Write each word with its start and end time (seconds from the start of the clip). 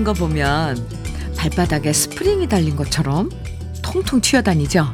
걷는 0.00 0.04
거 0.04 0.12
보면 0.12 0.76
발바닥에 1.36 1.92
스프링이 1.92 2.48
달린 2.48 2.76
것처럼 2.76 3.30
통통 3.82 4.20
튀어다니죠? 4.20 4.92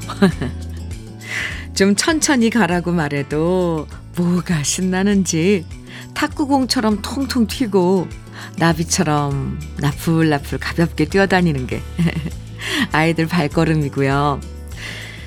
좀 1.75 1.95
천천히 1.95 2.51
가라고 2.51 2.93
말해도 2.93 3.87
뭐가 4.17 4.63
신나는지 4.63 5.67
탁구공처럼 6.15 7.03
통통 7.03 7.47
튀고 7.47 8.09
나비처럼 8.59 9.59
나풀나풀 9.79 10.59
가볍게 10.59 11.05
뛰어다니는 11.05 11.67
게 11.67 11.83
아이들 12.93 13.27
발걸음이고요. 13.27 14.41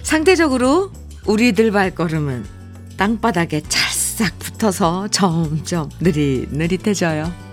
상대적으로 0.03 0.91
우리들 1.25 1.71
발걸음은 1.71 2.45
땅바닥에 2.97 3.61
찰싹 3.67 4.39
붙어서 4.39 5.07
점점 5.09 5.89
느릿느릿해져요. 5.99 7.48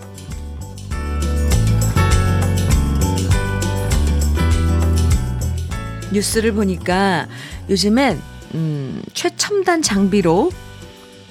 뉴스를 6.16 6.52
보니까 6.52 7.28
요즘엔 7.68 8.20
음, 8.54 9.02
최첨단 9.12 9.82
장비로 9.82 10.50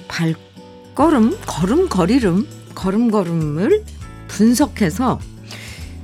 발걸음, 0.06 1.36
걸음걸이름, 1.44 2.46
걸음걸음을 2.74 3.84
분석해서 4.28 5.18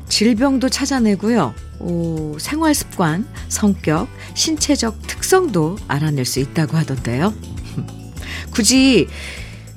질병도 0.09 0.69
찾아내고요. 0.69 1.55
오, 1.79 2.37
생활 2.39 2.75
습관, 2.75 3.27
성격, 3.49 4.09
신체적 4.35 5.07
특성도 5.07 5.79
알아낼 5.87 6.25
수 6.25 6.41
있다고 6.41 6.77
하던데요. 6.77 7.33
굳이 8.53 9.09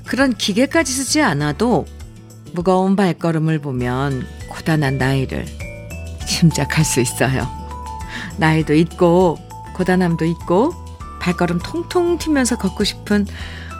그런 0.05 0.33
기계까지 0.33 0.91
쓰지 0.91 1.21
않아도 1.21 1.85
무거운 2.53 2.95
발걸음을 2.95 3.59
보면 3.59 4.25
고단한 4.49 4.97
나이를 4.97 5.45
짐작할 6.27 6.83
수 6.83 7.01
있어요. 7.01 7.64
나이도 8.37 8.73
있고 8.75 9.37
고단함도 9.75 10.25
있고 10.25 10.73
발걸음 11.19 11.59
통통 11.59 12.17
튀면서 12.17 12.57
걷고 12.57 12.83
싶은 12.83 13.25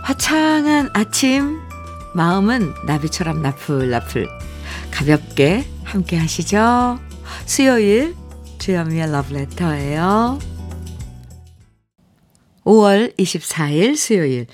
화창한 0.04 0.90
아침 0.94 1.60
마음은 2.14 2.74
나비처럼 2.86 3.42
나풀나풀 3.42 4.28
가볍게 4.92 5.68
함께 5.84 6.18
하시죠. 6.18 7.00
수요일 7.46 8.16
주현미의 8.60 9.12
러브레터예요. 9.12 10.40
5월 12.64 13.16
24일 13.18 13.96
수요일 13.96 14.48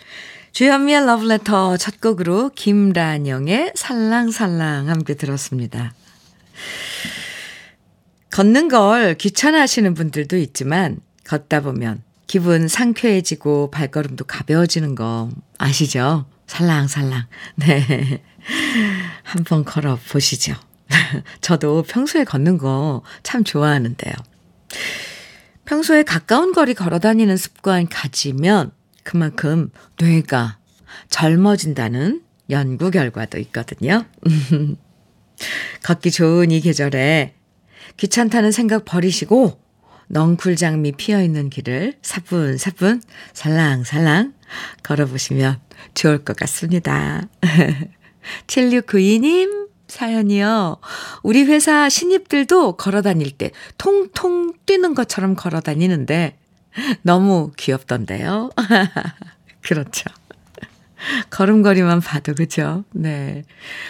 주현미의 0.52 1.06
러브레터 1.06 1.78
첫 1.78 2.02
곡으로 2.02 2.52
김란영의 2.56 3.72
살랑살랑 3.76 4.90
함께 4.90 5.14
들었습니다. 5.14 5.94
걷는 8.32 8.68
걸 8.70 9.16
귀찮아하시는 9.16 9.94
분들도 9.94 10.38
있지만 10.38 11.00
걷다 11.26 11.62
보면 11.62 12.02
기분 12.28 12.68
상쾌해지고 12.68 13.72
발걸음도 13.72 14.26
가벼워지는 14.26 14.96
거 14.96 15.30
아시죠? 15.58 16.26
살랑살랑. 16.48 17.26
네. 17.56 18.24
한번 19.24 19.66
걸어 19.66 19.98
보시죠. 20.10 20.56
저도 21.42 21.84
평소에 21.84 22.24
걷는 22.24 22.58
거 22.58 23.04
참 23.24 23.44
좋아하는데요. 23.44 24.14
평소에 25.66 26.04
가까운 26.04 26.54
거리 26.54 26.74
걸어 26.74 27.00
다니는 27.00 27.38
습관 27.38 27.88
가지면 27.88 28.72
그만큼 29.04 29.72
뇌가 30.00 30.58
젊어진다는 31.10 32.22
연구 32.50 32.92
결과도 32.92 33.38
있거든요. 33.40 34.06
걷기 35.84 36.12
좋은 36.12 36.52
이 36.52 36.62
계절에 36.62 37.36
귀찮다는 37.98 38.52
생각 38.52 38.86
버리시고 38.86 39.60
넝쿨 40.08 40.56
장미 40.56 40.92
피어 40.92 41.22
있는 41.22 41.50
길을 41.50 41.94
사뿐사뿐 42.02 43.02
살랑살랑 43.34 44.34
걸어보시면 44.84 45.60
좋을 45.94 46.24
것 46.24 46.36
같습니다. 46.36 47.28
7692님 48.48 49.70
사연이요. 49.88 50.78
우리 51.24 51.44
회사 51.44 51.90
신입들도 51.90 52.78
걸어 52.78 53.02
다닐 53.02 53.32
때 53.32 53.52
통통 53.78 54.54
뛰는 54.66 54.96
것처럼 54.96 55.36
걸어 55.36 55.60
다니는데 55.60 56.38
너무 57.02 57.52
귀엽던데요. 57.58 58.50
그렇죠. 59.62 60.06
걸음걸이만 61.30 62.02
봐도 62.02 62.34
그죠? 62.34 62.84
네. 62.92 63.44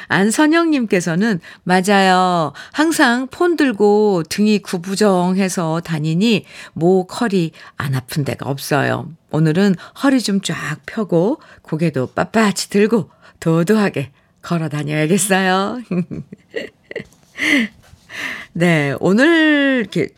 안선영 0.08 0.72
님께서는 0.72 1.40
맞아요. 1.64 2.54
항상 2.72 3.28
폰 3.28 3.56
들고 3.56 4.24
등이 4.30 4.60
구부정해서 4.60 5.82
다니니 5.82 6.46
목, 6.74 7.22
허리 7.22 7.52
안 7.78 7.96
아픈 7.96 8.24
데가 8.24 8.50
없어요. 8.50 9.12
오늘은 9.32 9.76
허리 10.04 10.22
좀 10.22 10.42
쫙 10.42 10.80
펴고 10.86 11.40
고개도 11.62 12.14
빳빳이 12.14 12.70
들고 12.70 13.10
도도하게 13.40 14.12
걸어 14.42 14.70
다녀야겠어요. 14.70 15.82
네. 18.54 18.96
오늘 19.00 19.82
이렇게 19.82 20.10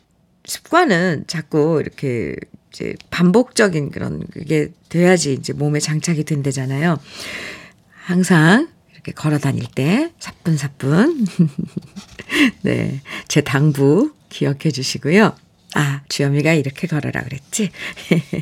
습관은 0.45 1.25
자꾸 1.27 1.79
이렇게 1.81 2.35
이제 2.73 2.95
반복적인 3.11 3.91
그런 3.91 4.25
그게 4.31 4.71
돼야지 4.89 5.33
이제 5.33 5.53
몸에 5.53 5.79
장착이 5.79 6.23
된대잖아요. 6.23 6.97
항상 7.91 8.67
이렇게 8.91 9.11
걸어 9.11 9.37
다닐 9.37 9.65
때 9.73 10.11
사뿐사뿐. 10.19 11.25
네. 12.63 13.01
제 13.27 13.41
당부 13.41 14.13
기억해 14.29 14.71
주시고요. 14.71 15.35
아, 15.75 16.01
주현미가 16.09 16.53
이렇게 16.53 16.87
걸어라 16.87 17.23
그랬지? 17.23 17.69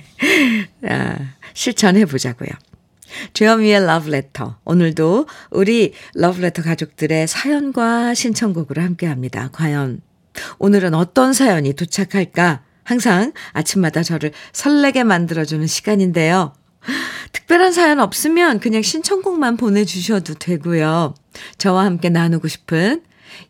아, 0.87 1.17
실천해 1.53 2.05
보자고요. 2.05 2.49
주현미의 3.33 3.85
러브레터. 3.85 4.59
오늘도 4.63 5.27
우리 5.49 5.93
러브레터 6.13 6.61
가족들의 6.61 7.27
사연과 7.27 8.13
신청곡으로 8.13 8.81
함께 8.81 9.07
합니다. 9.07 9.49
과연 9.51 10.01
오늘은 10.59 10.93
어떤 10.93 11.33
사연이 11.33 11.73
도착할까? 11.73 12.63
항상 12.91 13.31
아침마다 13.53 14.03
저를 14.03 14.33
설레게 14.51 15.05
만들어주는 15.05 15.65
시간인데요. 15.65 16.53
특별한 17.31 17.71
사연 17.71 18.01
없으면 18.01 18.59
그냥 18.59 18.81
신청곡만 18.81 19.55
보내주셔도 19.55 20.33
되고요. 20.33 21.15
저와 21.57 21.85
함께 21.85 22.09
나누고 22.09 22.49
싶은 22.49 23.01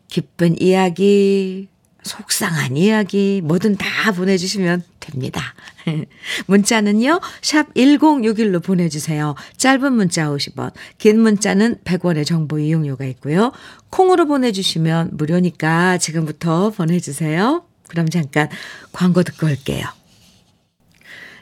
기쁜 0.06 0.54
이야기, 0.62 1.66
속상한 2.04 2.76
이야기, 2.76 3.40
뭐든 3.42 3.78
다 3.78 4.12
보내주시면 4.12 4.84
됩니다. 5.00 5.42
문자는요, 6.46 7.20
샵 7.40 7.74
1061로 7.74 8.62
보내주세요. 8.62 9.34
짧은 9.56 9.92
문자 9.92 10.28
50원, 10.28 10.72
긴 10.98 11.18
문자는 11.18 11.78
100원의 11.82 12.24
정보 12.24 12.60
이용료가 12.60 13.06
있고요. 13.06 13.50
콩으로 13.90 14.26
보내주시면 14.28 15.10
무료니까 15.14 15.98
지금부터 15.98 16.70
보내주세요. 16.70 17.64
그럼 17.92 18.08
잠깐 18.08 18.48
광고 18.90 19.22
듣고 19.22 19.46
올게요. 19.46 19.84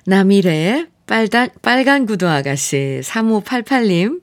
남일의 0.05 0.89
빨간, 1.07 1.49
빨간 1.63 2.07
구두 2.07 2.29
아가씨 2.29 3.01
3588님 3.05 4.21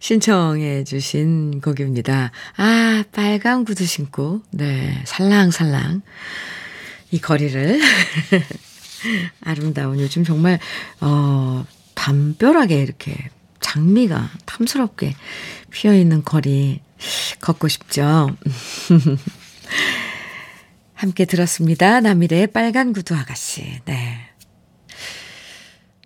신청해 0.00 0.82
주신 0.82 1.60
곡입니다. 1.60 2.32
아, 2.56 3.04
빨간 3.12 3.64
구두 3.64 3.86
신고, 3.86 4.42
네, 4.50 5.00
살랑살랑 5.04 6.02
이 7.12 7.20
거리를 7.20 7.80
아름다운 9.42 10.00
요즘 10.00 10.24
정말, 10.24 10.58
어, 11.00 11.64
담벼락에 11.94 12.82
이렇게 12.82 13.30
장미가 13.60 14.28
탐스럽게 14.44 15.14
피어 15.70 15.94
있는 15.94 16.24
거리 16.24 16.80
걷고 17.40 17.68
싶죠. 17.68 18.36
함께 21.02 21.24
들었습니다. 21.24 22.00
남일의 22.00 22.46
빨간 22.48 22.92
구두 22.92 23.16
아가씨. 23.16 23.80
네. 23.86 24.20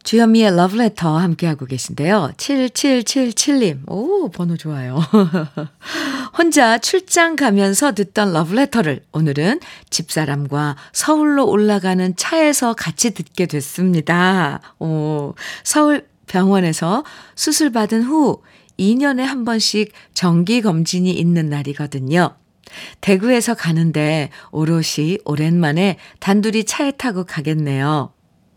주현미의 0.04 0.56
러브레터 0.56 1.18
함께하고 1.18 1.66
계신데요. 1.66 2.32
7777님. 2.38 3.90
오, 3.90 4.30
번호 4.30 4.56
좋아요. 4.56 4.98
혼자 6.38 6.78
출장 6.78 7.36
가면서 7.36 7.92
듣던 7.92 8.32
러브레터를 8.32 9.02
오늘은 9.12 9.60
집사람과 9.90 10.76
서울로 10.94 11.46
올라가는 11.46 12.16
차에서 12.16 12.72
같이 12.72 13.12
듣게 13.12 13.44
됐습니다. 13.44 14.60
오, 14.78 15.34
서울 15.62 16.06
병원에서 16.26 17.04
수술받은 17.34 18.04
후 18.04 18.42
2년에 18.78 19.20
한 19.20 19.44
번씩 19.44 19.92
정기검진이 20.14 21.10
있는 21.10 21.50
날이거든요. 21.50 22.34
대구에서 23.00 23.54
가는데 23.54 24.30
오롯이 24.52 25.18
오랜만에 25.24 25.96
단둘이 26.20 26.64
차에 26.64 26.92
타고 26.92 27.24
가겠네요. 27.24 28.12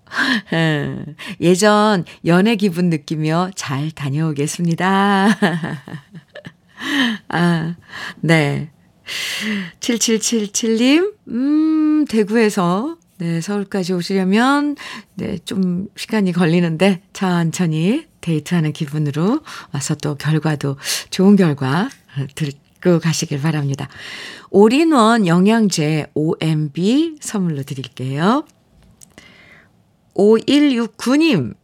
예전 1.41 2.05
연애 2.25 2.55
기분 2.55 2.89
느끼며 2.89 3.51
잘 3.55 3.91
다녀오겠습니다. 3.91 5.29
아, 7.29 7.75
네. 8.21 8.71
7777님, 9.79 11.13
음, 11.29 12.05
대구에서, 12.05 12.97
네, 13.17 13.41
서울까지 13.41 13.93
오시려면, 13.93 14.75
네, 15.15 15.39
좀 15.39 15.87
시간이 15.95 16.31
걸리는데, 16.31 17.01
천천히 17.11 18.05
데이트하는 18.21 18.71
기분으로 18.71 19.41
와서 19.73 19.95
또 19.95 20.15
결과도 20.15 20.77
좋은 21.09 21.35
결과 21.35 21.89
들 22.35 22.51
고 22.81 22.99
가시길 22.99 23.41
바랍니다. 23.41 23.87
올인원 24.49 25.27
영양제 25.27 26.07
OMB 26.13 27.17
선물로 27.19 27.63
드릴게요. 27.63 28.45
5169님 30.15 31.55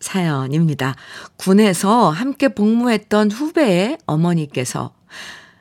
사연입니다. 0.00 0.94
군에서 1.36 2.10
함께 2.10 2.48
복무했던 2.48 3.30
후배의 3.30 3.98
어머니께서 4.06 4.94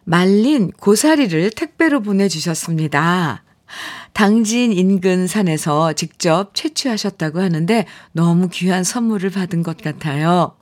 말린 0.03 0.71
고사리를 0.71 1.51
택배로 1.51 2.01
보내주셨습니다. 2.01 3.43
당진 4.11 4.73
인근 4.73 5.27
산에서 5.27 5.93
직접 5.93 6.53
채취하셨다고 6.53 7.39
하는데 7.39 7.85
너무 8.11 8.49
귀한 8.49 8.83
선물을 8.83 9.29
받은 9.31 9.63
것 9.63 9.77
같아요. 9.77 10.55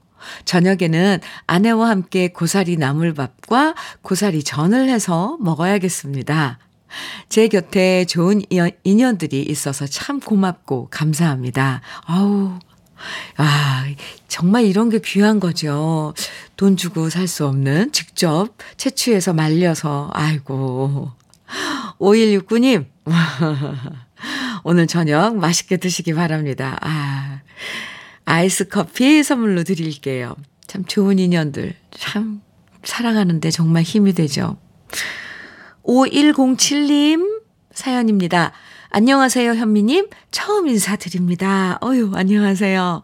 저녁에는 0.45 1.19
아내와 1.47 1.89
함께 1.89 2.27
고사리 2.29 2.77
나물밥과 2.77 3.75
고사리 4.01 4.43
전을 4.43 4.89
해서 4.89 5.37
먹어야겠습니다. 5.39 6.59
제 7.29 7.47
곁에 7.47 8.05
좋은 8.05 8.41
인연들이 8.83 9.41
있어서 9.43 9.85
참 9.87 10.19
고맙고 10.19 10.89
감사합니다. 10.91 11.81
아우, 12.05 12.59
아, 13.37 13.85
정말 14.27 14.65
이런 14.65 14.89
게 14.89 14.99
귀한 15.03 15.39
거죠. 15.39 16.13
돈 16.57 16.77
주고 16.77 17.09
살 17.09 17.27
수 17.27 17.47
없는 17.47 17.91
직접 17.91 18.49
채취해서 18.77 19.33
말려서, 19.33 20.09
아이고. 20.13 21.11
5169님, 21.99 22.85
오늘 24.63 24.87
저녁 24.87 25.37
맛있게 25.37 25.77
드시기 25.77 26.13
바랍니다. 26.13 26.77
아, 26.81 27.39
아이스 28.25 28.67
커피 28.67 29.23
선물로 29.23 29.63
드릴게요. 29.63 30.35
참 30.67 30.85
좋은 30.85 31.19
인연들, 31.19 31.75
참 31.91 32.41
사랑하는데 32.83 33.51
정말 33.51 33.83
힘이 33.83 34.13
되죠. 34.13 34.57
5107님 35.83 37.41
사연입니다. 37.73 38.51
안녕하세요, 38.89 39.53
현미님. 39.53 40.09
처음 40.31 40.67
인사드립니다. 40.67 41.79
어유, 41.83 42.11
안녕하세요. 42.13 43.03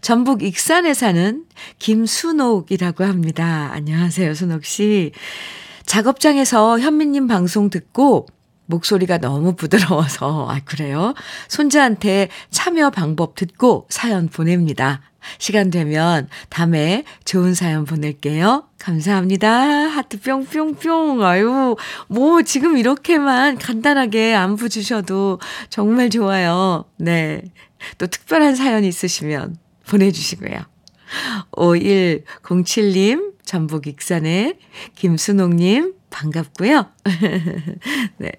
전북 0.00 0.42
익산에 0.42 0.94
사는 0.94 1.44
김순옥이라고 1.78 3.04
합니다. 3.04 3.70
안녕하세요, 3.72 4.34
순옥 4.34 4.64
씨. 4.64 5.12
작업장에서 5.86 6.78
현미님 6.78 7.26
방송 7.26 7.70
듣고 7.70 8.26
목소리가 8.68 9.18
너무 9.18 9.54
부드러워서, 9.56 10.46
아, 10.48 10.60
그래요? 10.64 11.14
손자한테 11.48 12.28
참여 12.50 12.90
방법 12.90 13.34
듣고 13.34 13.86
사연 13.90 14.28
보냅니다. 14.28 15.00
시간 15.38 15.70
되면 15.70 16.28
다음에 16.48 17.04
좋은 17.24 17.54
사연 17.54 17.84
보낼게요. 17.84 18.68
감사합니다. 18.78 19.50
하트 19.50 20.20
뿅뿅뿅. 20.20 21.22
아유, 21.24 21.76
뭐 22.08 22.42
지금 22.42 22.78
이렇게만 22.78 23.58
간단하게 23.58 24.34
안부 24.34 24.68
주셔도 24.68 25.40
정말 25.68 26.10
좋아요. 26.10 26.84
네. 26.96 27.42
또 27.98 28.06
특별한 28.06 28.54
사연 28.54 28.84
있으시면 28.84 29.56
보내주시고요. 29.88 30.77
5107님, 31.52 33.34
전북 33.44 33.86
익산의 33.86 34.58
김순옥님, 34.94 35.94
반갑고요. 36.10 36.86
네. 38.18 38.32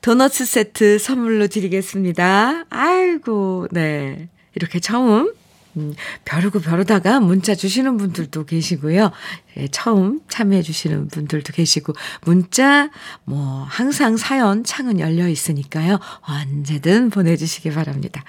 도너츠 0.00 0.44
세트 0.44 0.98
선물로 0.98 1.48
드리겠습니다. 1.48 2.64
아이고, 2.70 3.68
네. 3.70 4.28
이렇게 4.54 4.80
처음 4.80 5.32
음, 5.76 5.94
벼르고 6.24 6.60
벼르다가 6.60 7.20
문자 7.20 7.54
주시는 7.54 7.96
분들도 7.96 8.44
계시고요. 8.44 9.12
예, 9.56 9.68
처음 9.68 10.20
참여해 10.28 10.62
주시는 10.62 11.08
분들도 11.08 11.52
계시고, 11.52 11.92
문자, 12.22 12.90
뭐, 13.24 13.64
항상 13.68 14.16
사연 14.16 14.64
창은 14.64 14.98
열려 14.98 15.28
있으니까요. 15.28 16.00
언제든 16.22 17.10
보내 17.10 17.36
주시기 17.36 17.70
바랍니다. 17.70 18.24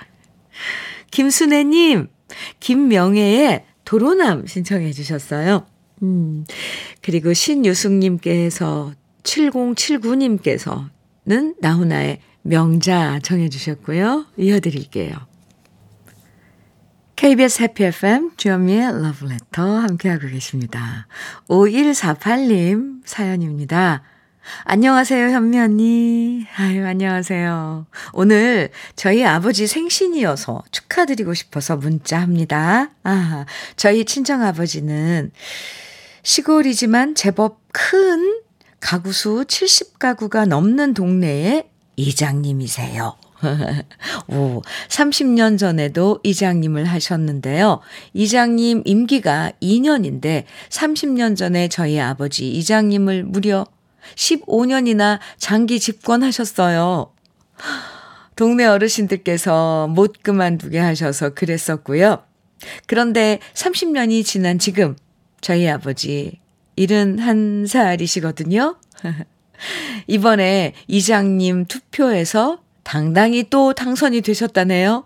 김순애 1.10 1.64
님, 1.64 2.10
김명애의 2.60 3.66
도로남 3.86 4.48
신청해 4.48 4.92
주셨어요. 4.92 5.66
음, 6.04 6.46
그리고 7.02 7.34
신유숙님께서 7.34 8.94
7079님께서는 9.24 11.56
나훈아의 11.60 12.20
명자 12.44 13.20
정해 13.22 13.50
주셨고요. 13.50 14.26
이어드릴게요. 14.38 15.14
KBS 17.16 17.62
해피 17.62 17.84
FM 17.84 18.32
주현미의 18.36 19.04
러브레터 19.04 19.62
함께하고 19.62 20.28
계십니다. 20.28 21.06
5148님 21.48 23.02
사연입니다. 23.06 24.02
안녕하세요, 24.64 25.30
현미 25.30 25.60
언니. 25.60 26.46
아유, 26.58 26.86
안녕하세요. 26.86 27.86
오늘 28.14 28.70
저희 28.96 29.26
아버지 29.26 29.68
생신이어서 29.68 30.64
축하드리고 30.72 31.34
싶어서 31.34 31.78
문자합니다. 31.78 32.92
아, 33.04 33.46
저희 33.76 34.06
친정 34.06 34.44
아버지는 34.44 35.32
시골이지만 36.24 37.16
제법 37.16 37.60
큰 37.72 38.42
가구수 38.80 39.46
70가구가 39.48 40.48
넘는 40.48 40.94
동네의 40.94 41.68
이장님이세요. 41.96 43.16
오, 44.28 44.62
30년 44.88 45.58
전에도 45.58 46.20
이장님을 46.24 46.86
하셨는데요. 46.86 47.82
이장님 48.14 48.84
임기가 48.86 49.54
2년인데 49.62 50.44
30년 50.70 51.36
전에 51.36 51.68
저희 51.68 52.00
아버지 52.00 52.52
이장님을 52.52 53.24
무려 53.24 53.66
15년이나 54.16 55.20
장기 55.38 55.80
집권하셨어요. 55.80 57.14
동네 58.36 58.66
어르신들께서 58.66 59.88
못 59.88 60.24
그만두게 60.24 60.80
하셔서 60.80 61.34
그랬었고요. 61.34 62.24
그런데 62.88 63.40
30년이 63.54 64.26
지난 64.26 64.60
지금 64.60 64.96
저희 65.42 65.68
아버지 65.68 66.40
71살이시거든요. 66.78 68.78
이번에 70.08 70.74
이장님 70.88 71.66
투표에서 71.66 72.62
당당히 72.84 73.50
또 73.50 73.74
당선이 73.74 74.22
되셨다네요. 74.22 75.06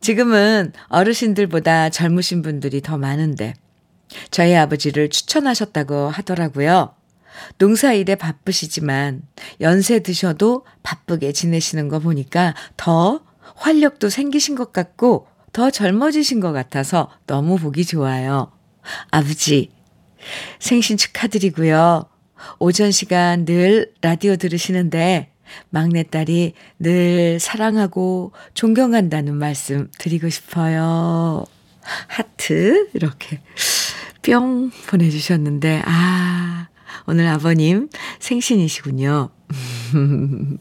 지금은 0.00 0.72
어르신들보다 0.88 1.90
젊으신 1.90 2.40
분들이 2.42 2.80
더 2.80 2.96
많은데 2.98 3.54
저희 4.30 4.54
아버지를 4.54 5.10
추천하셨다고 5.10 6.08
하더라고요. 6.08 6.94
농사일에 7.58 8.14
바쁘시지만 8.14 9.22
연세 9.60 10.00
드셔도 10.00 10.64
바쁘게 10.82 11.32
지내시는 11.32 11.88
거 11.88 11.98
보니까 11.98 12.54
더 12.76 13.20
활력도 13.56 14.08
생기신 14.08 14.54
것 14.54 14.72
같고 14.72 15.26
더 15.52 15.70
젊어지신 15.70 16.40
것 16.40 16.52
같아서 16.52 17.10
너무 17.26 17.56
보기 17.58 17.84
좋아요. 17.84 18.52
아버지, 19.10 19.70
생신 20.58 20.96
축하드리고요. 20.96 22.04
오전 22.58 22.90
시간 22.90 23.44
늘 23.44 23.92
라디오 24.00 24.36
들으시는데 24.36 25.32
막내딸이 25.70 26.52
늘 26.78 27.40
사랑하고 27.40 28.32
존경한다는 28.54 29.34
말씀 29.34 29.90
드리고 29.98 30.28
싶어요. 30.28 31.44
하트, 32.06 32.90
이렇게 32.92 33.40
뿅 34.22 34.70
보내주셨는데, 34.88 35.82
아, 35.86 36.68
오늘 37.06 37.26
아버님 37.28 37.88
생신이시군요. 38.20 39.30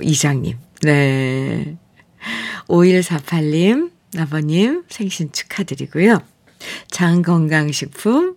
이장님, 0.00 0.56
네. 0.82 1.76
5148님, 2.68 3.92
아버님 4.18 4.84
생신 4.88 5.32
축하드리고요. 5.32 6.22
장건강식품 6.90 8.36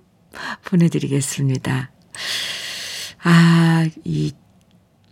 보내드리겠습니다. 0.65 1.91
아, 3.23 3.89
이 4.03 4.33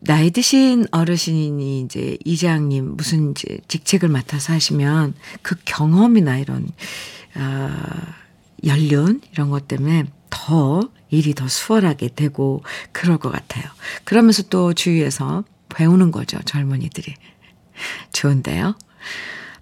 나이 0.01 0.29
드신 0.29 0.85
어르신이 0.91 1.81
이제 1.81 2.17
이장님 2.23 2.95
무슨 2.95 3.31
이제 3.31 3.57
직책을 3.67 4.07
맡아서 4.07 4.53
하시면 4.53 5.15
그 5.41 5.55
경험이나 5.65 6.37
이런 6.37 6.67
아 7.33 8.13
연륜 8.65 9.21
이런 9.31 9.49
것 9.49 9.67
때문에 9.67 10.05
더 10.29 10.89
일이 11.09 11.33
더 11.33 11.47
수월하게 11.47 12.09
되고 12.15 12.63
그럴 12.91 13.17
것 13.17 13.31
같아요. 13.31 13.63
그러면서 14.03 14.43
또 14.43 14.73
주위에서 14.73 15.43
배우는 15.69 16.11
거죠, 16.11 16.39
젊은이들이. 16.45 17.13
좋은데요. 18.13 18.75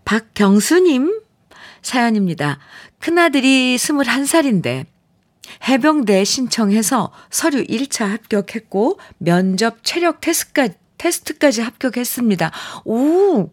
박경수님 0.05 1.21
사연입니다. 1.81 2.59
큰아들이 2.99 3.75
21살인데 3.75 4.85
해병대 5.67 6.23
신청해서 6.23 7.11
서류 7.29 7.63
1차 7.63 8.07
합격했고 8.07 8.99
면접 9.17 9.83
체력 9.83 10.21
테스트까지, 10.21 10.75
테스트까지 10.97 11.61
합격했습니다. 11.61 12.51
오! 12.85 13.49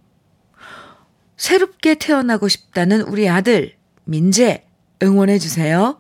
새롭게 1.37 1.95
태어나고 1.95 2.49
싶다는 2.49 3.03
우리 3.03 3.29
아들 3.29 3.77
민재 4.05 4.65
응원해 5.03 5.39
주세요. 5.39 5.99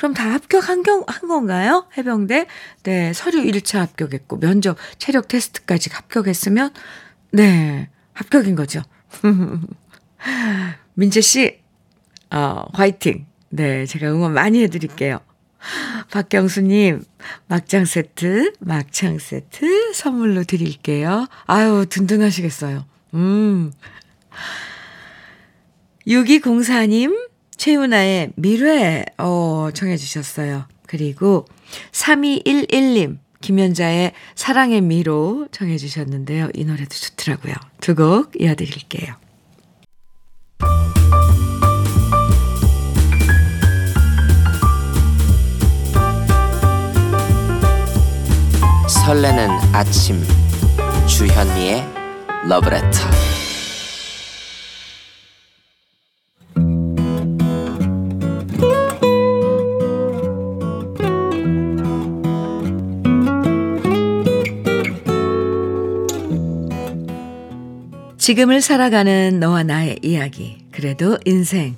그럼 0.00 0.14
다 0.14 0.32
합격한 0.32 0.82
경, 0.82 1.04
한 1.06 1.28
건가요? 1.28 1.86
해병대? 1.98 2.46
네, 2.84 3.12
서류 3.12 3.42
1차 3.42 3.80
합격했고 3.80 4.40
면접 4.40 4.78
체력 4.96 5.28
테스트까지 5.28 5.90
합격했으면 5.92 6.72
네, 7.32 7.90
합격인 8.14 8.54
거죠. 8.54 8.80
민재 10.94 11.20
씨, 11.20 11.60
어, 12.30 12.64
화이팅. 12.72 13.26
네, 13.50 13.84
제가 13.84 14.10
응원 14.10 14.32
많이 14.32 14.62
해드릴게요. 14.62 15.20
박경수님, 16.10 17.04
막장 17.48 17.84
세트, 17.84 18.54
막창 18.58 19.18
세트 19.18 19.92
선물로 19.92 20.44
드릴게요. 20.44 21.26
아유, 21.44 21.84
든든하시겠어요. 21.86 22.86
음. 23.12 23.70
6204님, 26.06 27.29
최윤아의 27.60 28.32
미래, 28.36 29.04
어, 29.18 29.68
청해 29.74 29.98
주셨어요. 29.98 30.64
그리고 30.86 31.44
3211님, 31.92 33.18
김연자의 33.42 34.12
사랑의 34.34 34.80
미로 34.80 35.46
청해 35.52 35.76
주셨는데요. 35.76 36.48
이 36.54 36.64
노래도 36.64 36.88
좋더라고요. 36.88 37.52
두 37.82 37.94
곡 37.94 38.32
이어드릴게요. 38.40 39.14
설레는 48.88 49.48
아침 49.72 50.22
주현미의 51.06 51.84
러브레터 52.48 53.29
지금을 68.20 68.60
살아가는 68.60 69.40
너와 69.40 69.62
나의 69.62 69.98
이야기 70.02 70.58
그래도 70.72 71.16
인생 71.24 71.74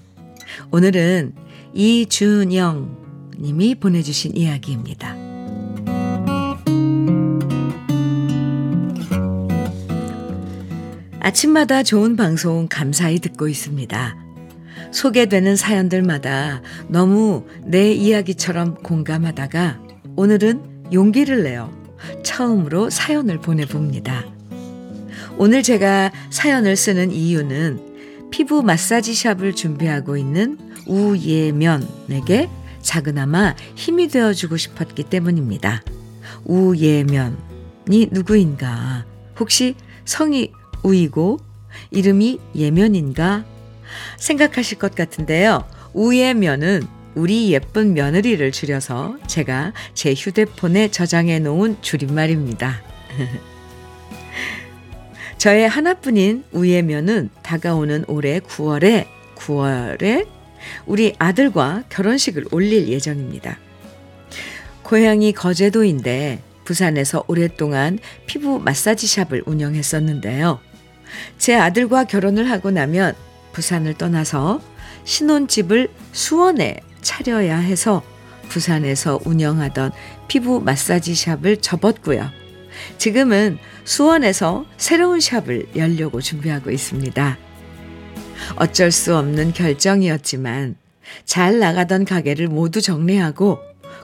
오늘은 0.73 1.35
이준영 1.73 3.37
님이 3.39 3.77
보내주신 3.77 4.37
이야기입니다. 4.37 5.15
아침마다 11.21 11.85
좋은 11.85 12.17
방송 12.17 12.67
감사히 12.69 13.21
듣고 13.21 13.47
있습니다. 13.47 14.17
소개되는 14.91 15.55
사연들마다 15.55 16.61
너무 16.89 17.47
내 17.65 17.93
이야기처럼 17.93 18.83
공감하다가 18.83 19.81
오늘은 20.17 20.91
용기를 20.93 21.45
내어 21.45 21.71
처음으로 22.25 22.91
사연을 22.91 23.39
보내봅니다. 23.39 24.32
오늘 25.39 25.63
제가 25.63 26.13
사연을 26.31 26.77
쓰는 26.77 27.11
이유는 27.11 28.31
피부 28.31 28.63
마사지 28.63 29.15
샵을 29.15 29.55
준비하고 29.55 30.17
있는 30.17 30.59
우예면에게 30.87 32.49
작은아마 32.81 33.55
힘이 33.75 34.09
되어주고 34.09 34.57
싶었기 34.57 35.05
때문입니다. 35.05 35.83
우예면이 36.45 38.09
누구인가? 38.11 39.05
혹시 39.39 39.75
성이 40.05 40.53
우이고 40.83 41.39
이름이 41.91 42.39
예면인가 42.55 43.45
생각하실 44.19 44.79
것 44.79 44.95
같은데요. 44.95 45.65
우예면은 45.95 46.87
우리 47.15 47.53
예쁜 47.53 47.95
며느리를 47.95 48.51
줄여서 48.53 49.19
제가 49.27 49.73
제 49.95 50.15
휴대폰에 50.15 50.91
저장해 50.91 51.39
놓은 51.41 51.77
줄임말입니다. 51.83 52.83
저의 55.43 55.69
하나뿐인 55.69 56.45
우예면은 56.53 57.29
다가오는 57.43 58.05
올해 58.07 58.39
9월에 58.39 59.09
9월에 59.35 60.29
우리 60.87 61.17
아들과 61.19 61.83
결혼식을 61.89 62.45
올릴 62.53 62.87
예정입니다. 62.87 63.59
고향이 64.85 65.33
거제도인데 65.33 66.41
부산에서 66.65 67.25
오랫동안 67.27 67.99
피부 68.27 68.61
마사지 68.61 69.09
샵을 69.09 69.43
운영했었는데요. 69.45 70.61
제 71.39 71.57
아들과 71.57 72.05
결혼을 72.05 72.49
하고 72.49 72.71
나면 72.71 73.17
부산을 73.51 73.95
떠나서 73.95 74.63
신혼집을 75.03 75.89
수원에 76.13 76.77
차려야 77.01 77.59
해서 77.59 78.05
부산에서 78.49 79.19
운영하던 79.25 79.91
피부 80.29 80.61
마사지 80.61 81.17
샵을 81.17 81.57
접었고요. 81.57 82.31
지금은 82.99 83.59
수원에서 83.85 84.65
새로운 84.77 85.21
샵을 85.21 85.67
열려고 85.77 86.21
준비하고 86.21 86.71
있습니다. 86.71 87.39
어쩔 88.57 88.91
수 88.91 89.17
없는 89.17 89.53
결정이었지만 89.53 90.77
잘 91.25 91.59
나가던 91.59 92.05
가게를 92.05 92.49
모두 92.49 92.81
정리하고 92.81 93.59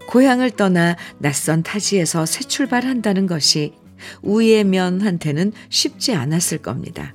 고향을 0.08 0.52
떠나 0.52 0.96
낯선 1.18 1.62
타지에서 1.62 2.26
새 2.26 2.40
출발한다는 2.40 3.26
것이 3.26 3.74
우예면한테는 4.22 5.52
쉽지 5.68 6.14
않았을 6.14 6.58
겁니다. 6.58 7.14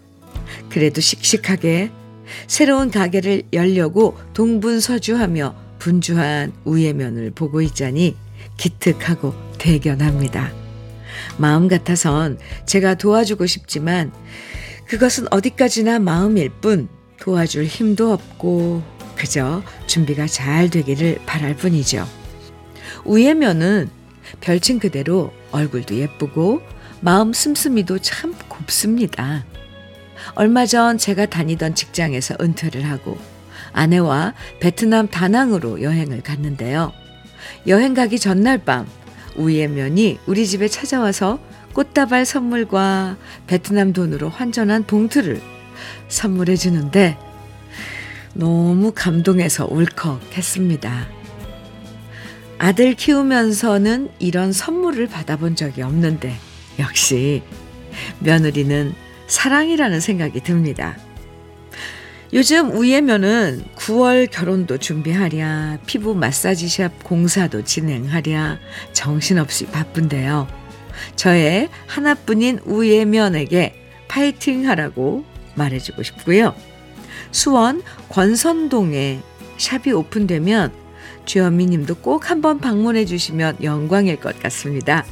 그래도 0.70 1.02
씩씩하게 1.02 1.92
새로운 2.48 2.92
가게를 2.92 3.44
열려고 3.54 4.18
동분서주하며 4.34 5.56
분주한 5.80 6.54
우예면을 6.66 7.32
보고 7.32 7.62
있자니 7.62 8.16
기특하고 8.58 9.34
대견합니다. 9.58 10.63
마음 11.38 11.68
같아선 11.68 12.40
제가 12.66 12.96
도와주고 12.96 13.46
싶지만 13.46 14.12
그것은 14.88 15.28
어디까지나 15.32 16.00
마음일 16.00 16.50
뿐 16.62 16.88
도와줄 17.20 17.66
힘도 17.66 18.12
없고 18.12 18.84
그저 19.16 19.64
준비가 19.88 20.28
잘 20.28 20.70
되기를 20.70 21.20
바랄 21.26 21.56
뿐이죠. 21.56 22.08
우예면은 23.06 23.90
별칭 24.42 24.80
그대로 24.80 25.32
얼굴도 25.52 25.96
예쁘고 25.96 26.62
마음 27.02 27.34
씀씀이도 27.34 28.00
참 28.00 28.34
곱습니다. 28.48 29.46
얼마 30.36 30.66
전 30.66 30.98
제가 30.98 31.26
다니던 31.26 31.76
직장에서 31.76 32.36
은퇴를 32.40 32.84
하고 32.90 33.18
아내와 33.74 34.34
베트남 34.60 35.08
다낭으로 35.08 35.82
여행을 35.82 36.22
갔는데요. 36.22 36.94
여행 37.68 37.94
가기 37.94 38.20
전날 38.20 38.58
밤 38.58 38.88
우예면이 39.36 40.20
우리 40.26 40.46
집에 40.46 40.68
찾아와서 40.68 41.40
꽃다발 41.74 42.26
선물과 42.26 43.18
베트남 43.48 43.94
돈으로 43.94 44.30
환전한 44.30 44.84
봉투를 44.84 45.42
선물해 46.08 46.56
주는데 46.56 47.18
너무 48.34 48.92
감동해서 48.94 49.68
울컥했습니다. 49.70 51.08
아들 52.60 52.94
키우면서는 52.94 54.10
이런 54.20 54.54
선물을 54.54 55.08
받아본 55.08 55.56
적이 55.56 55.82
없는데 55.82 56.36
역시 56.80 57.44
며느리는 58.20 58.94
사랑이라는 59.28 60.00
생각이 60.00 60.42
듭니다. 60.42 60.98
요즘 62.34 62.72
우예면은 62.72 63.64
9월 63.76 64.28
결혼도 64.32 64.80
준비하랴, 64.80 65.78
피부 65.86 66.16
마사지샵 66.16 67.04
공사도 67.04 67.64
진행하랴, 67.64 68.58
정신없이 68.92 69.68
바쁜데요. 69.68 70.48
저의 71.16 71.70
하나뿐인 71.86 72.58
우예면에게 72.66 73.76
파이팅 74.08 74.68
하라고 74.68 75.24
말해주고 75.54 76.02
싶고요. 76.02 76.56
수원 77.30 77.84
권선동에 78.10 79.20
샵이 79.58 79.92
오픈되면 79.94 80.74
주현미 81.26 81.68
님도 81.68 81.96
꼭 81.98 82.32
한번 82.32 82.60
방문해 82.60 83.06
주시면 83.06 83.58
영광일 83.62 84.16
것 84.16 84.40
같습니다. 84.40 85.06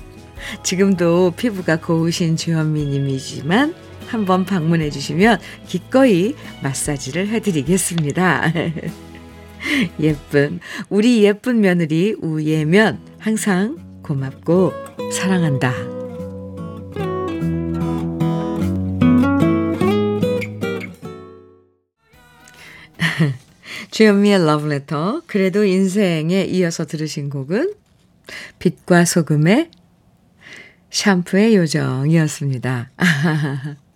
지금도 0.63 1.33
피부가 1.37 1.75
고우신 1.75 2.35
주현미 2.35 2.83
님이지만 2.85 3.75
한번 4.11 4.45
방문해 4.45 4.89
주시면 4.89 5.39
기꺼이 5.67 6.35
마사지를 6.61 7.29
해드리겠습니다. 7.29 8.51
예쁜, 10.01 10.59
우리 10.89 11.23
예쁜 11.23 11.61
며느리 11.61 12.13
우예면 12.19 12.99
항상 13.19 13.77
고맙고 14.03 14.73
사랑한다. 15.13 15.73
주현미의 23.91 24.45
러브레터. 24.45 25.21
그래도 25.25 25.63
인생에 25.63 26.43
이어서 26.43 26.85
들으신 26.85 27.29
곡은 27.29 27.75
빛과 28.59 29.05
소금의 29.05 29.71
샴푸의 30.89 31.55
요정이었습니다. 31.55 32.91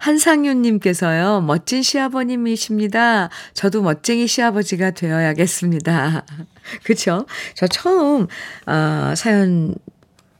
한상윤님께서요, 0.00 1.42
멋진 1.42 1.82
시아버님이십니다. 1.82 3.28
저도 3.54 3.82
멋쟁이 3.82 4.26
시아버지가 4.26 4.92
되어야겠습니다. 4.92 6.24
그쵸? 6.84 7.26
저 7.54 7.66
처음, 7.66 8.26
어, 8.66 9.14
사연 9.16 9.74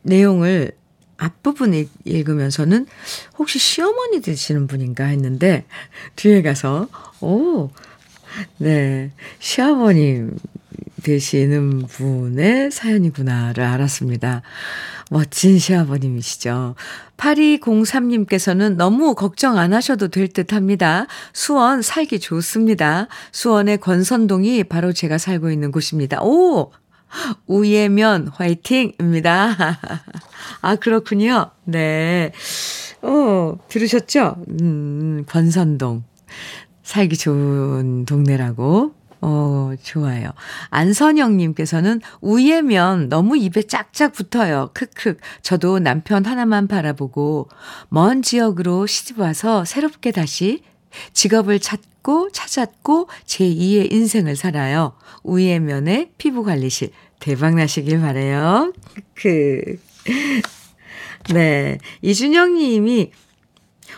내용을 0.02 0.72
앞부분 1.18 1.86
읽으면서는 2.04 2.86
혹시 3.38 3.58
시어머니 3.58 4.20
되시는 4.22 4.66
분인가 4.66 5.04
했는데, 5.04 5.66
뒤에 6.16 6.42
가서, 6.42 6.88
오, 7.20 7.70
네, 8.58 9.10
시아버님 9.38 10.38
되시는 11.00 11.86
분의 11.86 12.70
사연이구나를 12.70 13.64
알았습니다. 13.64 14.42
멋진 15.10 15.58
시아버님이시죠. 15.58 16.76
8203님께서는 17.16 18.76
너무 18.76 19.14
걱정 19.14 19.58
안 19.58 19.74
하셔도 19.74 20.08
될 20.08 20.28
듯 20.28 20.52
합니다. 20.52 21.06
수원 21.32 21.82
살기 21.82 22.20
좋습니다. 22.20 23.08
수원의 23.32 23.78
권선동이 23.78 24.64
바로 24.64 24.92
제가 24.92 25.18
살고 25.18 25.50
있는 25.50 25.72
곳입니다. 25.72 26.22
오! 26.22 26.70
우예면 27.48 28.28
화이팅입니다. 28.28 29.78
아, 30.62 30.76
그렇군요. 30.76 31.50
네. 31.64 32.30
어, 33.02 33.56
들으셨죠? 33.68 34.36
음, 34.60 35.24
권선동. 35.26 36.04
살기 36.84 37.16
좋은 37.16 38.04
동네라고 38.04 38.94
어, 39.22 39.72
좋아요. 39.82 40.30
안선영님께서는 40.70 42.00
우예면 42.20 43.08
너무 43.08 43.36
입에 43.36 43.62
짝짝 43.62 44.12
붙어요. 44.12 44.70
크크. 44.72 45.16
저도 45.42 45.78
남편 45.78 46.24
하나만 46.24 46.68
바라보고 46.68 47.48
먼 47.88 48.22
지역으로 48.22 48.86
시집 48.86 49.18
와서 49.20 49.64
새롭게 49.64 50.10
다시 50.10 50.62
직업을 51.12 51.60
찾고 51.60 52.30
찾았고 52.32 53.08
제2의 53.26 53.92
인생을 53.92 54.36
살아요. 54.36 54.94
우예면의 55.22 56.12
피부 56.16 56.42
관리실 56.42 56.90
대박나시길 57.20 58.00
바래요. 58.00 58.72
크. 59.14 59.78
네. 61.32 61.78
이준영 62.00 62.54
님이 62.54 63.12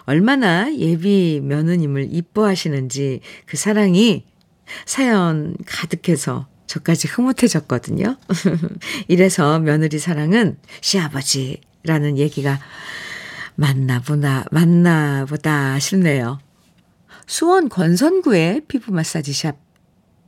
얼마나 0.05 0.75
예비 0.75 1.41
며느님을 1.43 2.09
이뻐하시는지 2.11 3.21
그 3.47 3.57
사랑이 3.57 4.25
사연 4.85 5.57
가득해서 5.67 6.47
저까지 6.67 7.09
흐뭇해졌거든요. 7.09 8.17
이래서 9.09 9.59
며느리 9.59 9.99
사랑은 9.99 10.57
시아버지라는 10.81 12.19
얘기가 12.19 12.59
맞나 13.55 14.01
보다, 14.01 14.45
맞나 14.51 15.27
보다 15.29 15.79
싶네요. 15.79 16.39
수원 17.27 17.69
권선구의 17.69 18.63
피부 18.69 18.93
마사지 18.93 19.33
샵 19.33 19.57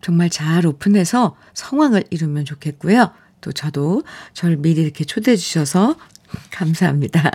정말 0.01 0.29
잘 0.29 0.67
오픈해서 0.67 1.37
성황을 1.55 2.05
이루면 2.11 2.45
좋겠고요. 2.45 3.13
또 3.41 3.53
저도 3.53 4.03
절 4.35 4.57
미리 4.57 4.83
이렇게 4.83 5.05
초대해 5.05 5.37
주셔서 5.37 5.97
감사합니다. 6.51 7.31